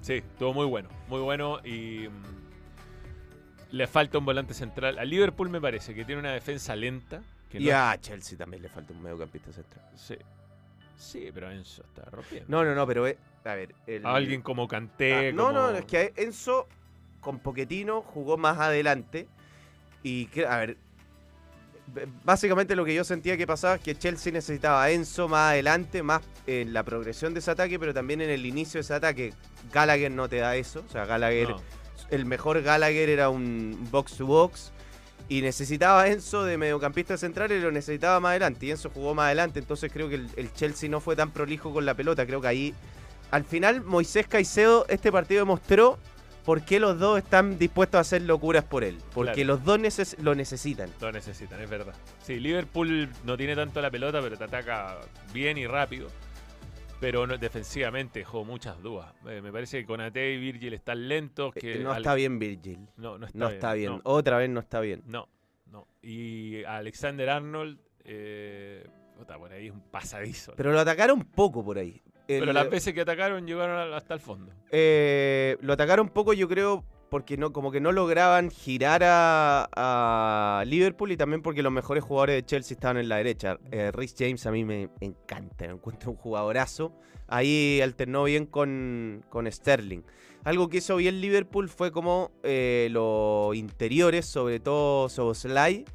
[0.00, 4.98] Sí, estuvo muy bueno, muy bueno y mm, le falta un volante central.
[4.98, 7.20] A Liverpool me parece que tiene una defensa lenta.
[7.50, 9.84] Que Y no- a Chelsea también le falta un mediocampista central.
[9.96, 10.16] Sí.
[10.96, 12.46] Sí, pero Enzo está rompiendo.
[12.48, 13.74] No, no, no, pero eh, a ver.
[13.86, 15.28] el- alguien como Kanté.
[15.28, 16.66] Ah, no, como- no, es que Enzo
[17.20, 19.26] con Poquetino jugó más adelante.
[20.02, 20.76] Y, a ver,
[22.24, 26.02] básicamente lo que yo sentía que pasaba es que Chelsea necesitaba a Enzo más adelante,
[26.02, 29.32] más en la progresión de ese ataque, pero también en el inicio de ese ataque.
[29.72, 30.84] Gallagher no te da eso.
[30.86, 31.60] O sea, Gallagher, No.
[32.10, 34.72] el mejor Gallagher era un box to box.
[35.28, 38.66] Y necesitaba a Enzo de mediocampista central y lo necesitaba más adelante.
[38.66, 39.58] Y Enzo jugó más adelante.
[39.58, 42.26] Entonces creo que el, el Chelsea no fue tan prolijo con la pelota.
[42.26, 42.74] Creo que ahí,
[43.30, 45.98] al final, Moisés Caicedo, este partido demostró
[46.44, 48.98] por qué los dos están dispuestos a hacer locuras por él.
[49.14, 49.46] Porque Claro.
[49.54, 50.90] los dos neces- lo necesitan.
[51.00, 51.94] Lo necesitan, es verdad.
[52.22, 54.98] Sí, Liverpool no tiene tanto la pelota, pero te ataca
[55.32, 56.08] bien y rápido.
[57.04, 59.12] Pero no- defensivamente dejó muchas dudas.
[59.28, 61.52] Eh, me parece que Conate y Virgil están lentos.
[61.52, 62.78] Que Eh, no al- está bien Virgil.
[62.96, 63.54] No, no está No bien.
[63.56, 63.92] está bien.
[63.92, 65.02] No, Otra vez no está bien.
[65.06, 65.28] no,
[65.70, 65.86] no.
[66.02, 68.86] Y Alexander Arnold, eh,
[69.18, 70.54] puta, por ahí es un pasadizo.
[70.56, 72.00] Pero lo atacaron poco por ahí.
[72.26, 74.50] Pero las veces que atacaron llegaron hasta el fondo.
[74.70, 80.64] Eh, lo atacaron poco, yo creo, porque no, como que no lograban girar a, a
[80.64, 83.58] Liverpool y también porque los mejores jugadores de Chelsea estaban en la derecha.
[83.70, 86.92] Eh, Rhys James a mí me encanta, lo encuentro un jugadorazo.
[87.26, 90.02] Ahí alternó bien con, con Sterling.
[90.44, 95.86] Algo que hizo bien Liverpool fue como eh, los interiores, sobre todo Soboslai,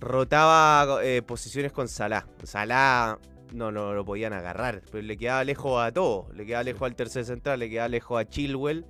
[0.00, 2.26] rotaba eh, posiciones con Salah.
[2.42, 3.18] Salah
[3.52, 6.34] no, no lo podían agarrar, pero le quedaba lejos a todos.
[6.34, 8.86] Le quedaba lejos al tercer central, le quedaba lejos a Chilwell.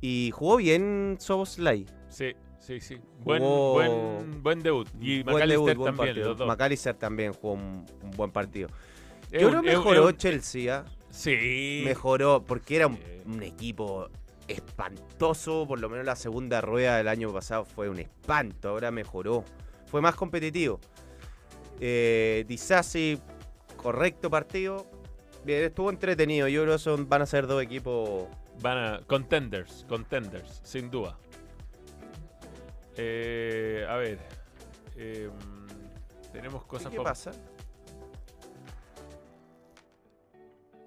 [0.00, 1.86] Y jugó bien Soboslai.
[2.08, 2.98] Sí, sí, sí.
[3.24, 4.88] Buen, Jugó- buen, buen debut.
[5.00, 6.28] Y Buen McAllister debut, buen también, partido.
[6.28, 6.48] los dos.
[6.48, 8.68] McAllister también jugó un, un buen partido.
[9.32, 10.84] Yo creo que mejoró un- Chelsea, ¿ah?
[11.10, 11.82] Sí.
[11.84, 14.08] mejoró porque era un, equipo
[14.48, 19.44] espantoso, por lo menos la segunda rueda del año pasado fue un espanto, ahora mejoró,
[19.86, 20.78] fue más competitivo.
[21.80, 23.18] Eh, Disasi,
[23.76, 24.86] correcto partido,
[25.44, 28.28] bien, estuvo entretenido, yo creo que son, van a ser dos equipos,
[28.60, 29.00] Van a.
[29.06, 31.16] Contenders, contenders, sin duda.
[32.96, 34.18] Eh, a ver.
[34.96, 35.30] eh,
[36.32, 37.32] tenemos cosas ¿qué pa- pasa?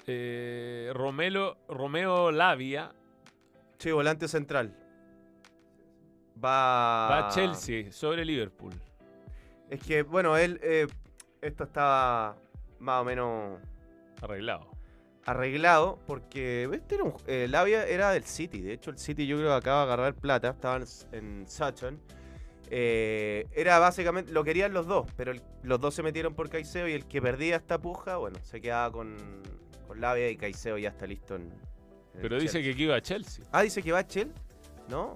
[0.08, 2.92] Eh, Romelo, Romeo Lavia
[3.78, 4.76] Sí, volante central.
[6.44, 8.74] Va, va a Chelsea sobre Liverpool.
[9.70, 10.88] Es que, bueno, él, eh,
[11.42, 12.36] esto estaba
[12.80, 13.60] más o menos
[14.22, 14.69] Arreglado.
[15.32, 18.62] Arreglado porque este era un, eh, Lavia era del City.
[18.62, 20.50] De hecho, el City yo creo que acaba de agarrar plata.
[20.50, 22.00] Estaban en Sutton.
[22.72, 26.88] Eh, era básicamente, lo querían los dos, pero el- los dos se metieron por Caicedo
[26.88, 29.18] y el que perdía esta puja, bueno, se quedaba con,
[29.88, 31.52] con Lavia y Caicedo ya está listo en.
[32.22, 32.76] Pero dice Chelsea.
[32.76, 33.46] que iba a Chelsea.
[33.52, 34.32] Ah, dice que va a Chel.
[34.90, 35.16] ¿No?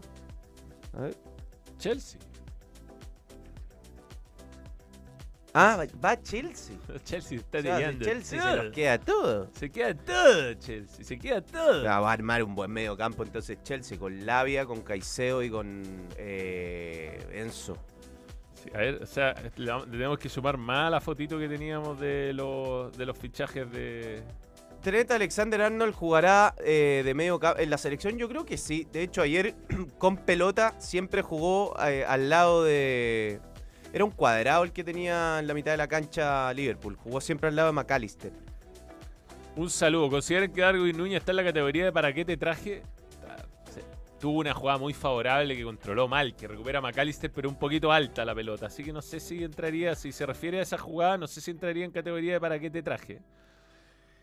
[0.93, 1.15] A ver.
[1.77, 2.19] Chelsea.
[5.53, 6.75] Ah, va, a Chelsea.
[7.03, 8.05] Chelsea está O sea, llegando.
[8.05, 9.49] Chelsea se nos queda todo.
[9.53, 11.05] Se queda todo, Chelsea.
[11.05, 11.83] Se queda todo.
[11.83, 15.83] Va a armar un buen medio campo entonces Chelsea con Lavia, con Caicedo y con
[16.17, 17.77] eh, Enzo.
[18.53, 21.99] Sí, a ver, o sea, le tenemos que sumar más a la fotito que teníamos
[21.99, 24.23] de los, de los fichajes de.
[24.81, 27.61] Trent Alexander Arnold jugará eh, de medio campo.
[27.61, 28.85] En la selección yo creo que sí.
[28.91, 29.55] De hecho ayer
[29.97, 33.39] con pelota siempre jugó eh, al lado de...
[33.93, 36.95] Era un cuadrado el que tenía en la mitad de la cancha Liverpool.
[36.95, 38.31] Jugó siempre al lado de McAllister.
[39.55, 40.09] Un saludo.
[40.09, 42.81] ¿Consideran que Darwin Núñez está en la categoría de para qué te traje?
[43.29, 43.35] Ah.
[44.19, 47.91] Tuvo una jugada muy favorable que controló mal, que recupera a McAllister, pero un poquito
[47.91, 48.65] alta la pelota.
[48.65, 51.51] Así que no sé si entraría, si se refiere a esa jugada, no sé si
[51.51, 53.21] entraría en categoría de para qué te traje.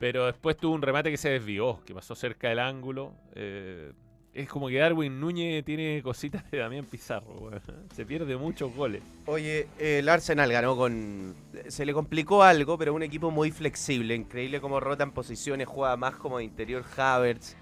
[0.01, 3.15] Pero después tuvo un remate que se desvió, que pasó cerca del ángulo.
[3.37, 3.93] eh,
[4.33, 7.51] es como que Darwin Núñez tiene cositas de Damián Pizarro.
[7.95, 9.03] Se pierde muchos goles.
[9.27, 11.35] Oye, el Arsenal ganó con.
[11.69, 14.15] Se le complicó algo, pero un equipo muy flexible.
[14.15, 17.57] Increíble cómo rotan posiciones, juega más como de interior Havertz.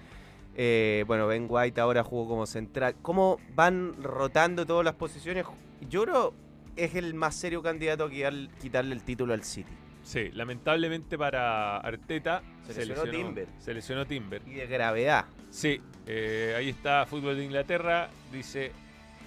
[0.61, 2.97] Eh, bueno, Ben White ahora jugó como central.
[3.01, 5.47] Cómo van rotando todas las posiciones.
[5.89, 6.35] Yo creo
[6.77, 9.73] es el más serio candidato a quitar- quitarle el título al City.
[10.09, 13.47] Sí, lamentablemente para Arteta Se lesionó Timber.
[13.59, 14.41] Se lesionó Timber.
[14.47, 15.27] Y de gravedad.
[15.51, 18.09] Sí, eh, ahí está Fútbol de Inglaterra.
[18.33, 18.73] Dice,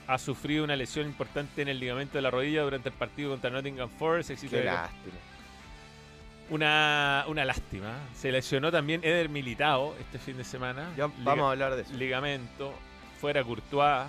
[0.08, 3.52] ha sufrido una lesión importante en el ligamento de la rodilla durante el partido contra
[3.52, 4.32] Nottingham Forest.
[4.32, 5.14] Éxito Qué lástima.
[6.50, 8.00] Una, una lástima.
[8.16, 10.90] Se lesionó también Eder Militao este fin de semana.
[10.98, 11.94] Ya Liga- vamos a hablar de eso.
[11.94, 12.74] Ligamento.
[13.20, 14.08] Fuera Courtois.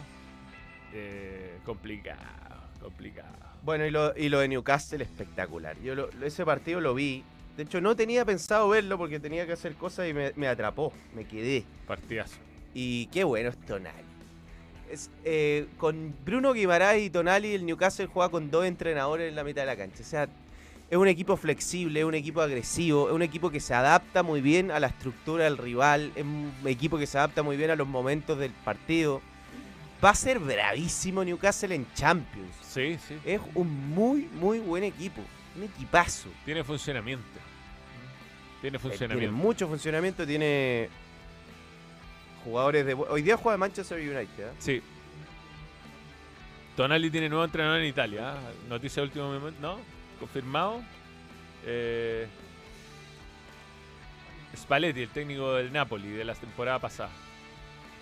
[0.94, 3.51] Eh, complicado, complicado.
[3.62, 5.76] Bueno, y lo, y lo de Newcastle espectacular.
[5.82, 7.22] Yo lo- ese partido lo vi.
[7.56, 10.92] De hecho, no tenía pensado verlo porque tenía que hacer cosas y me, me atrapó.
[11.14, 11.64] Me quedé.
[11.86, 12.36] Partidazo.
[12.74, 13.96] Y qué bueno es Tonali.
[14.90, 19.44] Es, eh, con Bruno Guimaraes y Tonali, el Newcastle juega con dos entrenadores en la
[19.44, 20.02] mitad de la cancha.
[20.02, 20.28] O sea,
[20.90, 24.40] es un equipo flexible, es un equipo agresivo, es un equipo que se adapta muy
[24.40, 27.76] bien a la estructura del rival, es un equipo que se adapta muy bien a
[27.76, 29.22] los momentos del partido.
[30.04, 32.56] Va a ser bravísimo Newcastle en Champions.
[32.62, 33.18] Sí, sí.
[33.24, 35.22] Es un muy, muy buen equipo.
[35.56, 36.28] Un equipazo.
[36.44, 37.24] Tiene funcionamiento.
[37.28, 39.36] Tiene Eh, Tiene funcionamiento.
[39.36, 40.88] mucho funcionamiento, tiene
[42.44, 42.94] jugadores de...
[42.94, 44.46] Hoy día juega Manchester United.
[44.48, 44.52] ¿eh?
[44.58, 44.82] Sí.
[46.76, 48.32] Tonali tiene nuevo entrenador en Italia.
[48.32, 48.38] ¿ah?
[48.68, 49.60] Noticia de último momento.
[49.60, 49.78] ¿No?
[50.18, 50.82] Confirmado.
[51.64, 52.26] Eh,
[54.56, 57.10] Spalletti, el técnico del Napoli de la temporada pasada.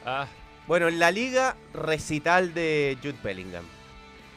[0.05, 0.27] Ah,
[0.71, 3.65] Bueno, en la liga, recital de Jude Bellingham.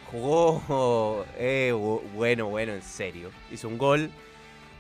[0.10, 3.30] Jugó eh, bu- bueno, bueno, en serio.
[3.52, 4.10] Hizo un gol.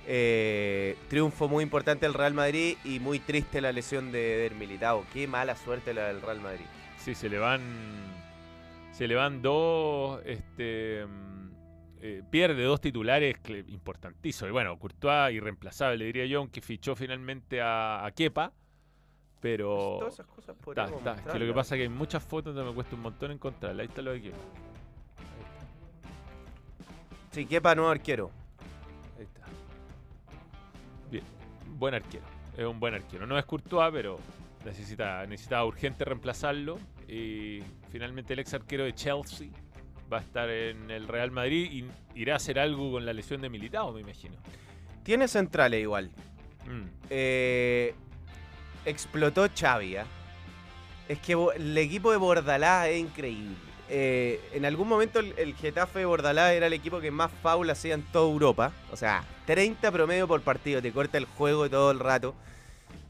[0.07, 5.05] Eh, triunfo muy importante del Real Madrid y muy triste la lesión de Eder Militao.
[5.13, 6.65] Qué mala suerte la del Real Madrid.
[6.97, 7.61] sí, se le van.
[8.91, 10.21] Se le van dos.
[10.25, 11.05] Este.
[12.01, 13.35] eh, pierde dos titulares
[13.67, 14.49] importantísimos.
[14.49, 18.11] Y bueno, Courtois irreemplazable, diría yo, aunque fichó finalmente a, a.
[19.43, 19.97] Pero.
[19.99, 20.85] Todas esas cosas está.
[21.15, 23.29] Es que lo que pasa es que hay muchas fotos donde me cuesta un montón
[23.29, 23.81] encontrarlas.
[23.81, 24.37] Ahí está lo de Kepa.
[27.31, 28.31] Sí, Kepa nuevo arquero.
[29.17, 29.41] Ahí está.
[31.11, 31.25] Bien.
[31.77, 32.23] Buen arquero.
[32.57, 33.27] Es un buen arquero.
[33.27, 34.17] No es Courtois, pero
[34.63, 36.79] necesita, necesitaba urgente reemplazarlo.
[37.09, 39.49] Y finalmente el ex arquero de Chelsea
[40.11, 43.41] va a estar en el Real Madrid y irá a hacer algo con la lesión
[43.41, 44.35] de Militao, me imagino.
[45.03, 46.11] Tiene centrales igual.
[46.65, 46.87] Mm.
[47.09, 47.93] Eh,
[48.85, 49.97] explotó Xavi.
[49.97, 50.05] ¿ah?
[51.07, 53.55] Es que el equipo de Bordalás es increíble.
[53.89, 57.69] Eh, en algún momento el, el Getafe de Bordalás era el equipo que más foul
[57.69, 58.71] hacía en toda Europa.
[58.91, 62.33] O sea, 30 promedio por partido, te corta el juego todo el rato.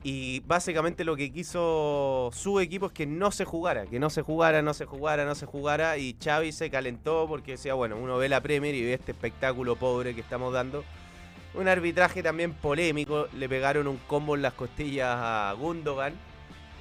[0.06, 4.22] Y básicamente lo que quiso su equipo es que no se jugara, que no se
[4.22, 5.98] jugara, no se jugara, no se jugara.
[5.98, 9.78] Y Xavi se calentó porque decía, bueno, uno ve la Premier y ve este espectáculo
[9.78, 10.84] pobre que estamos dando.
[11.56, 13.28] Un arbitraje también polémico.
[13.38, 16.14] Le pegaron un combo en las costillas a Gundogan.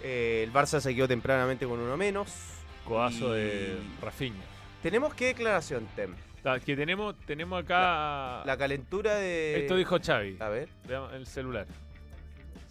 [0.03, 2.33] Eh, el Barça se quedó tempranamente con uno menos.
[2.85, 4.41] Codazo Y- de Rafinha.
[4.83, 6.15] ¿Tenemos qué declaración, Tem?
[6.65, 8.43] Que tenemos, tenemos acá.
[8.45, 9.61] La calentura de.
[9.61, 10.39] Esto dijo Xavi.
[10.41, 10.69] A ver.
[10.89, 11.67] Veamos el celular.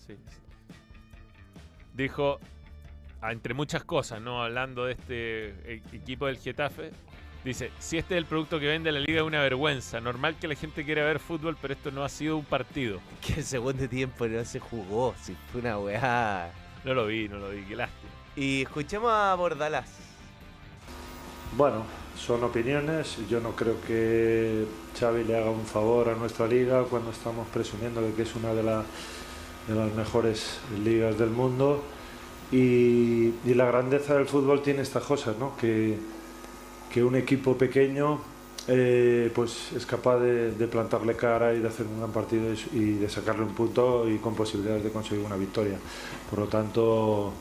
[0.05, 0.73] Sí, sí.
[1.93, 2.39] Dijo,
[3.21, 4.43] ah, entre muchas cosas, ¿no?
[4.43, 6.91] Hablando de este e- equipo del Getafe.
[7.43, 9.99] Dice, si este es el producto que vende la liga es una vergüenza.
[9.99, 12.99] Normal que la gente quiera ver fútbol, pero esto no ha sido un partido.
[13.21, 15.15] Que el segundo tiempo no se jugó.
[15.21, 16.51] Si fue una weá.
[16.83, 18.11] No lo vi, no lo vi, qué lástima.
[18.35, 19.89] Y escuchemos a Bordalás.
[21.57, 21.83] Bueno,
[22.17, 23.17] son opiniones.
[23.29, 24.65] Yo no creo que
[24.99, 28.53] Xavi le haga un favor a nuestra liga cuando estamos presumiendo de que es una
[28.53, 28.83] de, la-
[29.67, 31.83] de las mejores ligas del mundo.
[32.51, 35.55] Y, y la grandeza del fútbol tiene estas cosas, ¿no?
[35.57, 35.97] Que,
[36.93, 38.19] que un equipo pequeño
[38.67, 42.93] eh, pues es capaz de, plantarle cara y de hacer un gran partido y, y
[42.93, 45.77] de sacarle un punto y con posibilidades de conseguir una victoria.
[46.29, 47.31] Por lo tanto,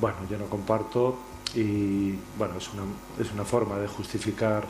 [0.00, 1.16] bueno, yo no comparto
[1.54, 2.82] y bueno, es una,
[3.20, 4.64] es una forma de justificar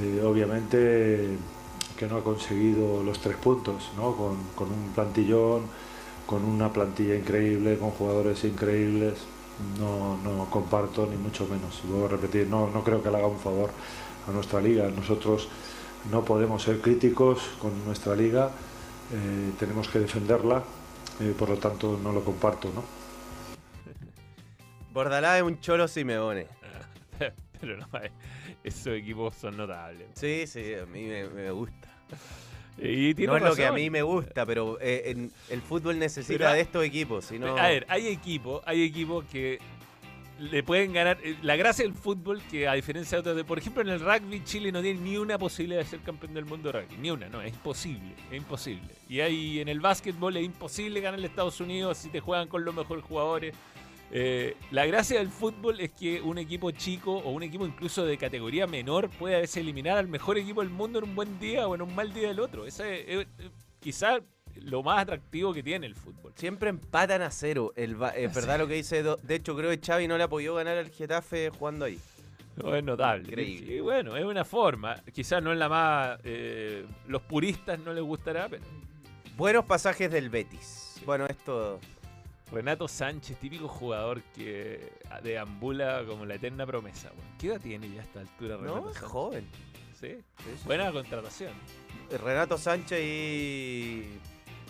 [0.00, 1.36] eh, obviamente
[1.98, 4.16] que no ha conseguido los tres puntos, ¿no?
[4.16, 5.62] con, con un plantillón,
[6.26, 9.14] con una plantilla increíble, con jugadores increíbles.
[9.78, 11.80] No, no comparto ni mucho menos.
[11.84, 13.70] Y Vuelvo a repetir, no, no creo que le haga un favor
[14.26, 14.88] a nuestra liga.
[14.88, 15.48] Nosotros
[16.10, 18.50] no podemos ser críticos con nuestra liga,
[19.12, 20.62] eh, tenemos que defenderla,
[21.20, 22.72] eh, por lo tanto no lo comparto.
[22.74, 22.82] ¿no?
[24.92, 26.46] Bordalás es un cholo Simeone.
[27.60, 28.10] pero no, eh,
[28.64, 30.08] esos equipos son notables.
[30.14, 31.88] Sí, sí, a mí me, me gusta.
[32.78, 35.98] Y tiene No es lo que a mí me gusta, pero eh, en- el fútbol
[35.98, 37.26] necesita Pero- de estos equipos.
[37.26, 37.56] Si no...
[37.56, 39.58] A ver, hay equipos, hay equipos que
[40.40, 41.18] le pueden ganar.
[41.22, 44.00] eh, La gracia del fútbol, que a diferencia de otros, de- por ejemplo, en el
[44.00, 46.96] rugby, Chile no tiene ni una posibilidad de ser campeón del mundo de rugby.
[46.96, 48.88] Ni una, no, es imposible, es imposible.
[49.08, 52.64] Y hay en el básquetbol es imposible ganar a Estados Unidos si te juegan con
[52.64, 53.54] los mejores jugadores.
[54.14, 58.18] Eh, la gracia del fútbol es que un equipo chico o un equipo incluso de
[58.18, 61.66] categoría menor puede a veces eliminar al mejor equipo del mundo en un buen día
[61.66, 62.66] o en un mal día del otro.
[62.66, 63.50] Ese es, es- es
[63.80, 64.20] quizá
[64.56, 66.32] lo más atractivo que tiene el fútbol.
[66.36, 67.72] Siempre empatan a cero.
[67.74, 67.88] Es
[68.34, 69.02] verdad lo que dice.
[69.02, 71.98] De hecho, creo que Xavi no le ha podido ganar al Getafe jugando ahí.
[72.56, 73.24] No, es notable.
[73.28, 73.76] Increíble.
[73.76, 74.96] Y bueno, es una forma.
[75.14, 76.18] Quizás no es la más.
[76.24, 78.62] eh, los puristas no les gustará, pero.
[79.38, 81.00] Buenos pasajes del Betis.
[81.06, 81.80] Bueno, esto.
[82.52, 84.92] Renato Sánchez, típico jugador que
[85.22, 87.10] deambula como la eterna promesa.
[87.38, 89.10] ¿Qué edad tiene ya a esta altura Renato No, es Sánchez?
[89.10, 89.46] joven.
[89.98, 90.08] Sí.
[90.38, 91.52] Sí, sí, Buena contratación.
[92.22, 94.18] Renato Sánchez y.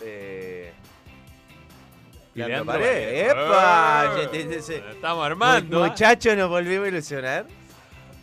[0.01, 0.71] Eh,
[2.35, 3.33] Y Leandro Leandro Paredes.
[3.33, 4.69] Paredes.
[4.69, 4.85] ¡Epa!
[4.87, 4.91] ¡Ah!
[4.93, 5.79] Estamos armando.
[5.83, 7.47] Muchachos, nos volvimos a ilusionar.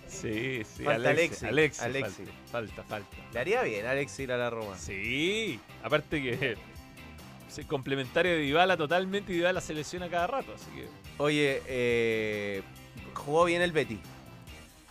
[0.06, 0.82] Sí, sí.
[0.84, 1.42] Falta Alexis.
[1.44, 1.82] Alexis.
[1.82, 2.28] Alexis, Alexis.
[2.50, 2.84] Falta, falta.
[2.84, 3.16] falta.
[3.32, 4.76] Le haría bien a Alex ir a la Roma.
[4.76, 5.61] Sí.
[5.82, 6.56] Aparte que.
[7.68, 10.88] Complementario de Dybala totalmente y Dybala se lesiona cada rato, así que.
[11.18, 12.62] Oye, eh,
[13.14, 13.98] jugó bien el Betis.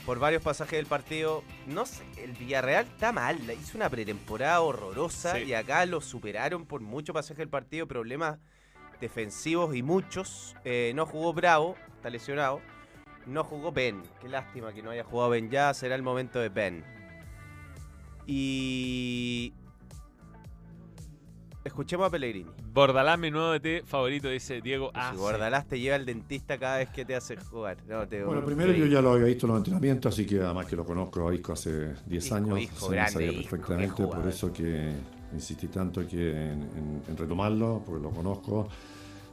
[0.05, 1.43] Por varios pasajes del partido.
[1.67, 3.37] No sé, el Villarreal está mal.
[3.61, 5.43] Hizo una pretemporada horrorosa Sí.
[5.43, 7.85] y acá lo superaron por mucho pasaje del partido.
[7.87, 8.39] Problemas
[9.01, 10.55] defensivos y muchos.
[10.65, 12.61] Eh, no jugó Bravo, está lesionado.
[13.27, 14.01] No jugó Ben.
[14.21, 15.73] Qué lástima que no haya jugado Ben ya.
[15.73, 16.83] Será el momento de Ben.
[18.25, 19.53] Y.
[21.69, 22.49] Escuchemos a Pellegrini.
[22.73, 25.13] Bordalás, mi nuevo DT favorito, dice Diego Si A.
[25.13, 27.77] Bordalás te lleva al dentista cada vez que te hace jugar.
[27.87, 30.65] No, te- Bueno, primero yo ya lo había visto en los entrenamientos, así que además
[30.65, 34.51] que lo conozco a Isco hace 10 Isco, años, Isco, grande sabía perfectamente, por eso
[34.51, 34.91] que
[35.31, 38.67] insistí tanto que en, en- en retomarlo, porque lo conozco.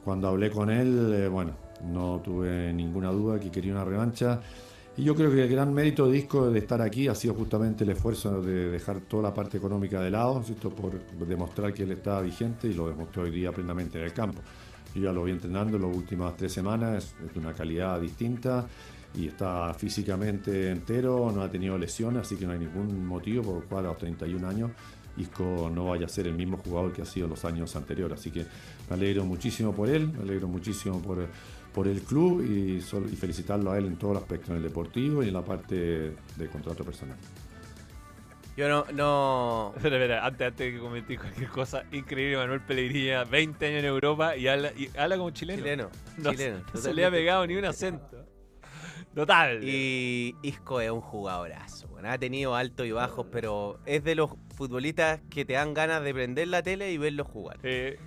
[0.04, 1.52] Cuando hablé con él, eh, bueno,
[1.84, 4.42] no tuve ninguna duda que quería una revancha.
[4.98, 7.84] Y yo creo que el gran mérito de Isco de estar aquí ha sido justamente
[7.84, 10.70] el esfuerzo de dejar toda la parte económica de lado, ¿cierto?
[10.70, 14.40] por demostrar que él estaba vigente y lo demostró hoy día plenamente en el campo.
[14.94, 18.66] Yo ya lo vi entrenando las últimas tres semanas, es de una calidad distinta
[19.14, 23.62] y está físicamente entero, no ha tenido lesiones, así que no hay ningún motivo por
[23.62, 24.70] el cual a los 31 años
[25.18, 28.20] Isco no vaya a ser el mismo jugador que ha sido los años anteriores.
[28.20, 28.46] Así que
[28.88, 31.26] me alegro muchísimo por él, me alegro muchísimo por,
[31.76, 34.62] por el club y, sol- y felicitarlo a él en todo el aspecto, en el
[34.62, 37.18] deportivo y en la parte de contrato personal.
[38.56, 39.74] Yo no, no.
[39.76, 43.84] Espera, espera, antes, antes de que comenté cualquier cosa, increíble Manuel Pellegrini, 20 años en
[43.84, 45.62] Europa y habla, y habla como chileno.
[45.62, 45.90] Chileno.
[46.16, 46.64] No, chileno.
[46.74, 48.24] no se le ha pegado ni un acento.
[49.14, 49.62] Total.
[49.62, 51.88] Y Isco es un jugadorazo.
[51.88, 56.02] bueno, ha tenido altos y bajos, pero es de los futbolistas que te dan ganas
[56.02, 57.58] de prender la tele y verlo jugar.
[57.62, 57.98] Eh,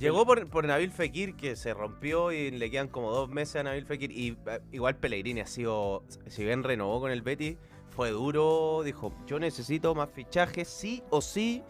[0.00, 3.62] Llegó por, por Nabil Fekir, que se rompió y le quedan como dos meses a
[3.64, 4.10] Nabil Fekir.
[4.10, 7.56] Y eh, igual Pellegrini ha sido, si bien renovó con el Betis,
[7.90, 8.82] fue duro.
[8.82, 11.62] Dijo, yo necesito más fichajes, sí o sí.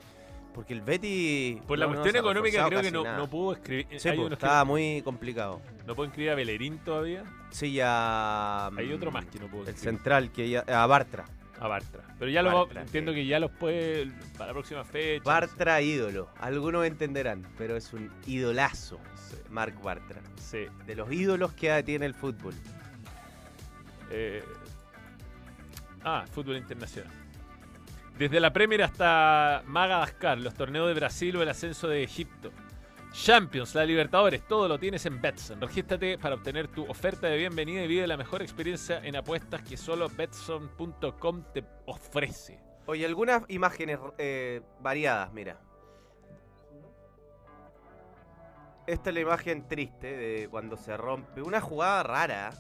[0.55, 1.61] Porque el Betis...
[1.62, 3.87] por la no- cuestión económica creo que no, no pudo escribir.
[3.99, 5.61] Sí, pues, que estaba muy complicado.
[5.87, 7.24] no puedo inscribir a Bellerín todavía.
[7.51, 8.66] Sí, ya...
[8.68, 9.95] Hay otro más que no puedo El escribir.
[9.97, 10.61] central, que ya...
[10.68, 11.24] A Bartra.
[11.61, 12.03] A Bartra.
[12.19, 13.19] Pero ya lo Bartra, entiendo sí.
[13.19, 15.23] que ya los puede para la próxima fecha.
[15.25, 16.29] Bartra ídolo.
[16.39, 18.99] Algunos entenderán, pero es un idolazo.
[19.15, 20.21] Sí, Marc Bartra.
[20.37, 20.67] sí.
[20.87, 22.55] De los ídolos que tiene el fútbol.
[24.11, 24.43] Eh,
[26.03, 27.13] ah, fútbol internacional.
[28.19, 32.51] Desde la Premier hasta Madagascar, los torneos de Brasil o el ascenso de Egipto.
[33.13, 35.61] Champions, la Libertadores, todo lo tienes en Betson.
[35.61, 39.77] Regístrate para obtener tu oferta de bienvenida y vive la mejor experiencia en apuestas que
[39.77, 42.61] solo Betson.com te ofrece.
[42.87, 45.61] Oye, algunas imágenes eh, variadas, mira.
[48.87, 51.43] Esta es la imagen triste de cuando se rompe.
[51.43, 52.51] Una jugada rara.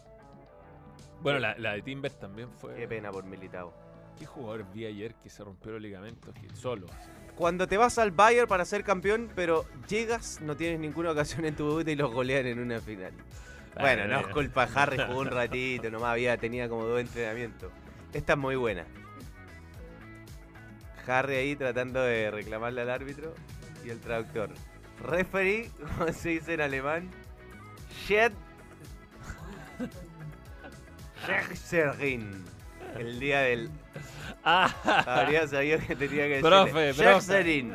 [1.22, 2.74] Bueno, la, la de Timber también fue.
[2.74, 3.72] Qué pena por Militao.
[4.18, 6.86] ¿Qué jugador vi ayer que se rompió los ligamentos que solo?
[6.90, 7.10] así?
[7.40, 11.56] Cuando te vas al Bayern para ser campeón, pero llegas, no tienes ninguna ocasión en
[11.56, 13.14] tu debut y los golean en una final.
[13.80, 17.72] Bueno, no es culpa de Harry, jugó un ratito, nomás había, tenía como dos entrenamientos.
[18.12, 18.84] Esta es muy buena.
[21.06, 23.34] Harry ahí tratando de reclamarle al árbitro
[23.86, 24.50] y el traductor.
[25.02, 27.10] Referee, como se dice en alemán,
[28.06, 28.32] Shed
[31.24, 32.44] Schechserin.
[32.98, 33.70] El día del.
[34.44, 34.72] Ah,
[35.06, 36.42] Habría sabido que tenía que decir.
[36.42, 37.72] Profe, profe.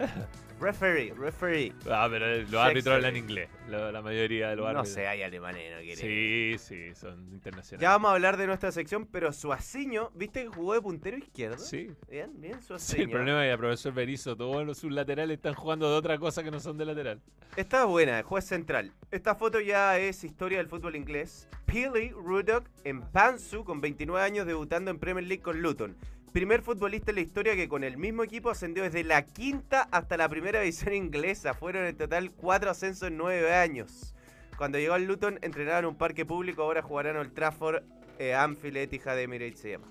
[0.60, 1.74] Referee, referee.
[1.90, 3.50] Ah, pero los árbitros hablan inglés.
[3.70, 5.98] La, la mayoría de los No sé, hay alemanes, no quieren.
[5.98, 7.82] Sí, sí, son internacionales.
[7.82, 11.58] Ya vamos a hablar de nuestra sección, pero Suaciño, ¿viste que jugó de puntero izquierdo?
[11.58, 11.90] Sí.
[12.10, 13.04] Bien, bien, Sí, Suaciño.
[13.06, 16.18] el problema es que a profesor Berizzo, todos los- sus laterales están jugando de otra
[16.20, 17.22] cosa que no son de lateral.
[17.56, 18.92] Esta es buena, juez central.
[19.10, 21.48] Esta foto ya es historia del fútbol inglés.
[21.66, 25.96] Pili Ruddock en Pansu con 29 años debutando en Premier League con Luton.
[26.36, 30.18] Primer futbolista en la historia que con el mismo equipo ascendió desde la quinta hasta
[30.18, 31.54] la primera división inglesa.
[31.54, 34.14] Fueron en total cuatro ascensos en nueve años.
[34.58, 37.84] Cuando llegó al Luton entrenaron en un parque público, ahora jugarán Old Trafford,
[38.20, 39.88] eh, Anfield, Etihad, Emirates se llama.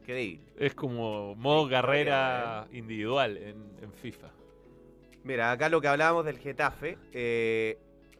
[0.00, 0.44] Increíble.
[0.58, 4.28] Es como modo carrera individual en, en FIFA.
[5.24, 6.98] Mira, acá lo que hablábamos del Getafe.
[7.14, 7.78] eh,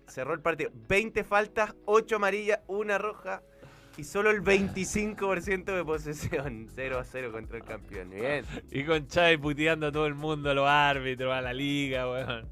[0.08, 0.70] cerró el partido.
[0.88, 3.42] 20 faltas, 8 amarillas, una roja
[3.96, 6.68] y solo el 25% de posesión.
[6.74, 8.10] 0 a 0 contra el campeón.
[8.10, 8.44] Bien.
[8.70, 12.48] Y con Chávez puteando a todo el mundo, a los árbitros, a la liga, weón.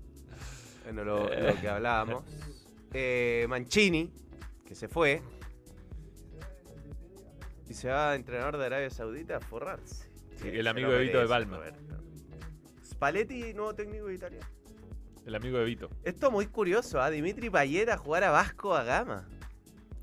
[0.84, 2.24] Bueno, lo, lo que hablábamos.
[2.92, 4.10] Eh, Mancini,
[4.66, 5.22] que se fue.
[7.68, 10.08] Y se va a entrenador de Arabia Saudita a forrarse.
[10.36, 11.56] Sí, el amigo de Vito de Palma.
[11.56, 11.94] Roberto.
[12.84, 14.48] Spalletti, nuevo técnico de Italia.
[15.26, 15.90] El amigo de Vito.
[16.04, 17.10] Esto muy curioso, ¿ah?
[17.10, 19.26] Dimitri Payet a jugar a Vasco a Gama.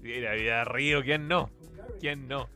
[0.02, 1.49] Mira, vida Río, ¿quién no?
[1.99, 2.49] ¿Quién no?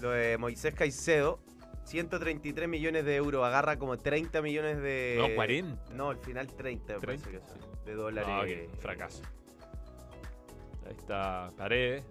[0.00, 1.40] Lo de Moisés Caicedo,
[1.84, 5.16] 133 millones de euros, agarra como 30 millones de...
[5.18, 5.94] No, 40.
[5.94, 8.28] No, al final 30, me parece 30, que son, de dólares.
[8.28, 9.22] No, que fracaso.
[10.86, 12.04] Ahí está Paredes.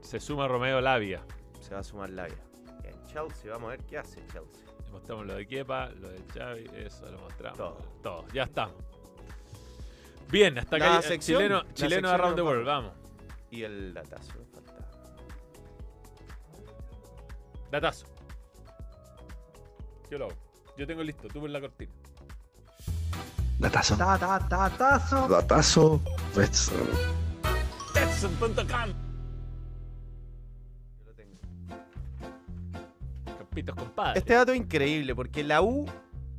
[0.00, 1.22] Se suma Romeo Labia.
[1.60, 2.42] Se va a sumar la vida.
[2.82, 4.62] Bien, Chelsea, vamos a ver qué hace Chelsea.
[4.90, 7.56] Mostramos lo de Kepa, lo de Xavi, eso lo mostramos.
[7.56, 7.78] Todo.
[8.02, 8.70] Todo, ya está.
[10.32, 12.92] Bien, hasta La acá sección, chileno, la chileno sección around the world, vamos.
[13.50, 14.72] Y el datazo, falta.
[17.70, 18.06] Datazo.
[20.10, 20.34] Yo lo hago.
[20.78, 21.92] Yo tengo listo, tú por la cortina.
[23.58, 23.94] Datazo.
[23.94, 25.28] Datazo.
[25.28, 26.00] Datazo.
[26.34, 26.88] Betson.
[27.92, 28.64] Betson.com
[30.98, 31.36] Yo lo tengo.
[33.36, 34.18] Campitos compadre.
[34.18, 35.84] Este dato es increíble porque la U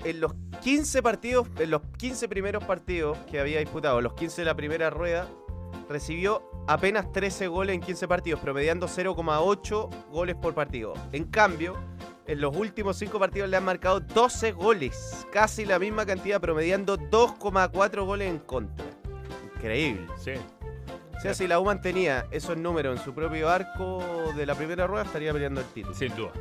[0.04, 4.46] en los 15 partidos, en los 15 primeros partidos que había disputado, los 15 de
[4.46, 5.28] la primera rueda,
[5.90, 10.94] recibió apenas 13 goles en 15 partidos, promediando 0,8 goles por partido.
[11.12, 11.76] En cambio,
[12.26, 16.98] en los últimos 5 partidos le han marcado 12 goles, casi la misma cantidad, promediando
[16.98, 18.86] 2,4 goles en contra.
[19.56, 20.08] Increíble.
[20.18, 20.32] Sí.
[21.16, 24.88] O sea, si la U mantenía esos números en su propio arco de la primera
[24.88, 25.96] rueda, estaría peleando el título.
[25.96, 26.32] Sin duda.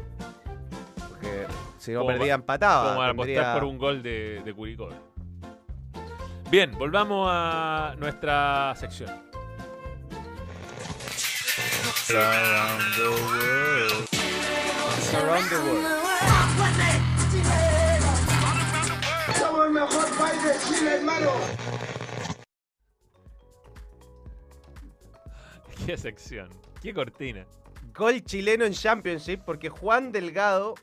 [1.32, 1.46] Porque
[1.78, 2.84] si no Como perdía, empataba.
[2.94, 4.88] Vamos a tendría- apostar por un gol de, de Curicó.
[6.50, 9.10] Bien, volvamos a nuestra sección.
[12.10, 14.08] Around the World.
[19.38, 21.30] Somos el mejor país de Chile, hermano.
[25.86, 26.48] Qué sección.
[26.80, 27.44] Qué cortina.
[27.94, 30.74] Gol chileno en Championship porque Juan Delgado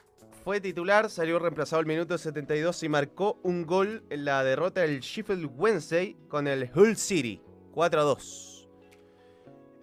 [0.49, 4.99] fue titular, salió reemplazado al minuto 72 y marcó un gol en la derrota del
[4.99, 7.39] Sheffield Wednesday con el Hull City,
[7.71, 8.67] 4 a 2.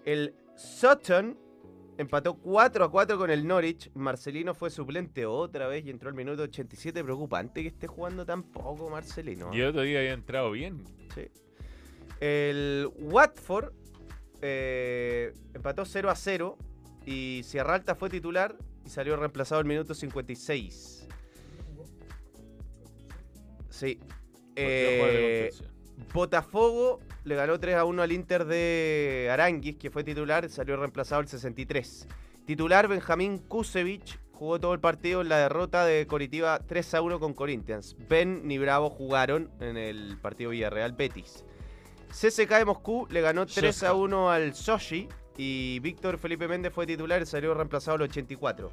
[0.04, 1.38] El Sutton
[1.98, 3.92] empató 4 a 4 con el Norwich.
[3.94, 7.04] Marcelino fue suplente otra vez y entró al minuto 87.
[7.04, 9.54] Preocupante que esté jugando tan poco Marcelino.
[9.54, 10.82] Y el otro día había entrado bien.
[11.14, 11.28] Sí.
[12.18, 13.72] El Watford
[14.42, 16.58] eh, empató 0 a 0
[17.04, 18.56] y Sierralta fue titular
[18.86, 21.08] y salió reemplazado al minuto 56.
[23.68, 24.00] Sí.
[24.54, 25.50] Eh.
[26.14, 31.20] Botafogo le ganó 3 a 1 al Inter de Aranguis, que fue titular, salió reemplazado
[31.20, 32.06] al 63.
[32.46, 37.18] Titular Benjamín Kusevich jugó todo el partido en la derrota de Coritiba 3 a 1
[37.18, 37.96] con Corinthians.
[38.08, 41.44] Ben ni Bravo jugaron en el partido Villarreal Betis.
[42.10, 46.86] CSK de Moscú le ganó 3 a 1 al Sochi y Víctor Felipe Méndez fue
[46.86, 48.70] titular y salió reemplazado al 84.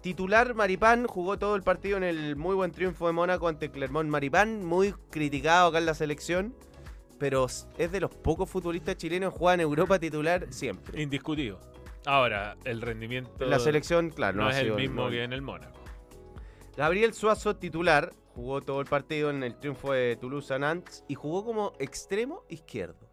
[0.00, 4.10] Titular Maripán jugó todo el partido en el muy buen triunfo de Mónaco ante Clermont
[4.10, 6.54] Maripán, muy criticado acá en la selección,
[7.18, 11.00] pero es de los pocos futbolistas chilenos que juegan en Europa titular siempre.
[11.00, 11.60] Indiscutido.
[12.04, 15.40] Ahora, el rendimiento En la selección, claro, no, no, es el mismo que en el
[15.40, 15.78] Mónaco.
[16.76, 21.44] Gabriel Suazo, titular, jugó todo el partido en el triunfo de Toulouse Nantes y jugó
[21.44, 23.11] como extremo izquierdo.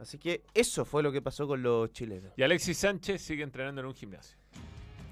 [0.00, 2.32] Así que eso fue lo que pasó con los chilenos.
[2.36, 4.36] Y Alexis Sánchez sigue entrenando en un gimnasio.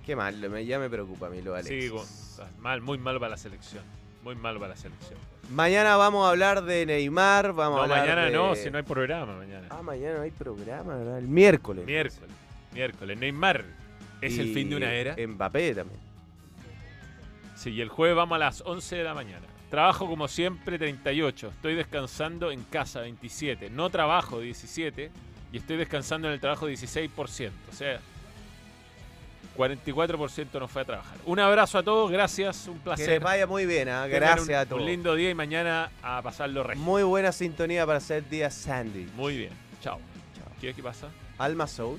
[0.04, 1.84] Qué mal, me- ya me preocupa a mí lo Alexis.
[1.84, 3.84] Sí, con- mal, muy mal para la selección.
[4.24, 5.18] Muy mal para la selección.
[5.50, 8.78] Mañana vamos a hablar de Neymar, vamos No, a hablar mañana de- no, si no
[8.78, 9.68] hay programa mañana.
[9.70, 11.18] Ah, mañana no hay programa, ¿verdad?
[11.18, 11.84] El miércoles.
[11.86, 12.30] Miércoles.
[12.72, 13.18] Miércoles.
[13.18, 13.64] Neymar.
[14.22, 15.14] ¿Es el Y fin de una era?
[15.26, 16.00] Mbappé también.
[17.54, 19.46] Sí, y el jueves vamos a las 11 de la mañana.
[19.70, 21.48] Trabajo como siempre 38.
[21.48, 23.70] Estoy descansando en casa 27.
[23.70, 25.10] No trabajo 17.
[25.52, 27.50] Y estoy descansando en el trabajo 16%.
[27.70, 28.00] O sea,
[29.56, 31.18] 44% no fue a trabajar.
[31.26, 32.10] Un abrazo a todos.
[32.10, 32.66] Gracias.
[32.68, 33.08] Un Que placer.
[33.08, 34.06] les vaya muy bien, ¿ah?
[34.06, 34.80] Gracias un, a todos.
[34.82, 36.82] Un lindo día y mañana a pasarlo resto.
[36.82, 39.06] Muy buena sintonía para hacer día Sandy.
[39.16, 39.52] Muy bien.
[39.82, 39.98] Chao.
[40.60, 41.08] ¿Qué, qué pasa?
[41.38, 41.98] Alma Soul.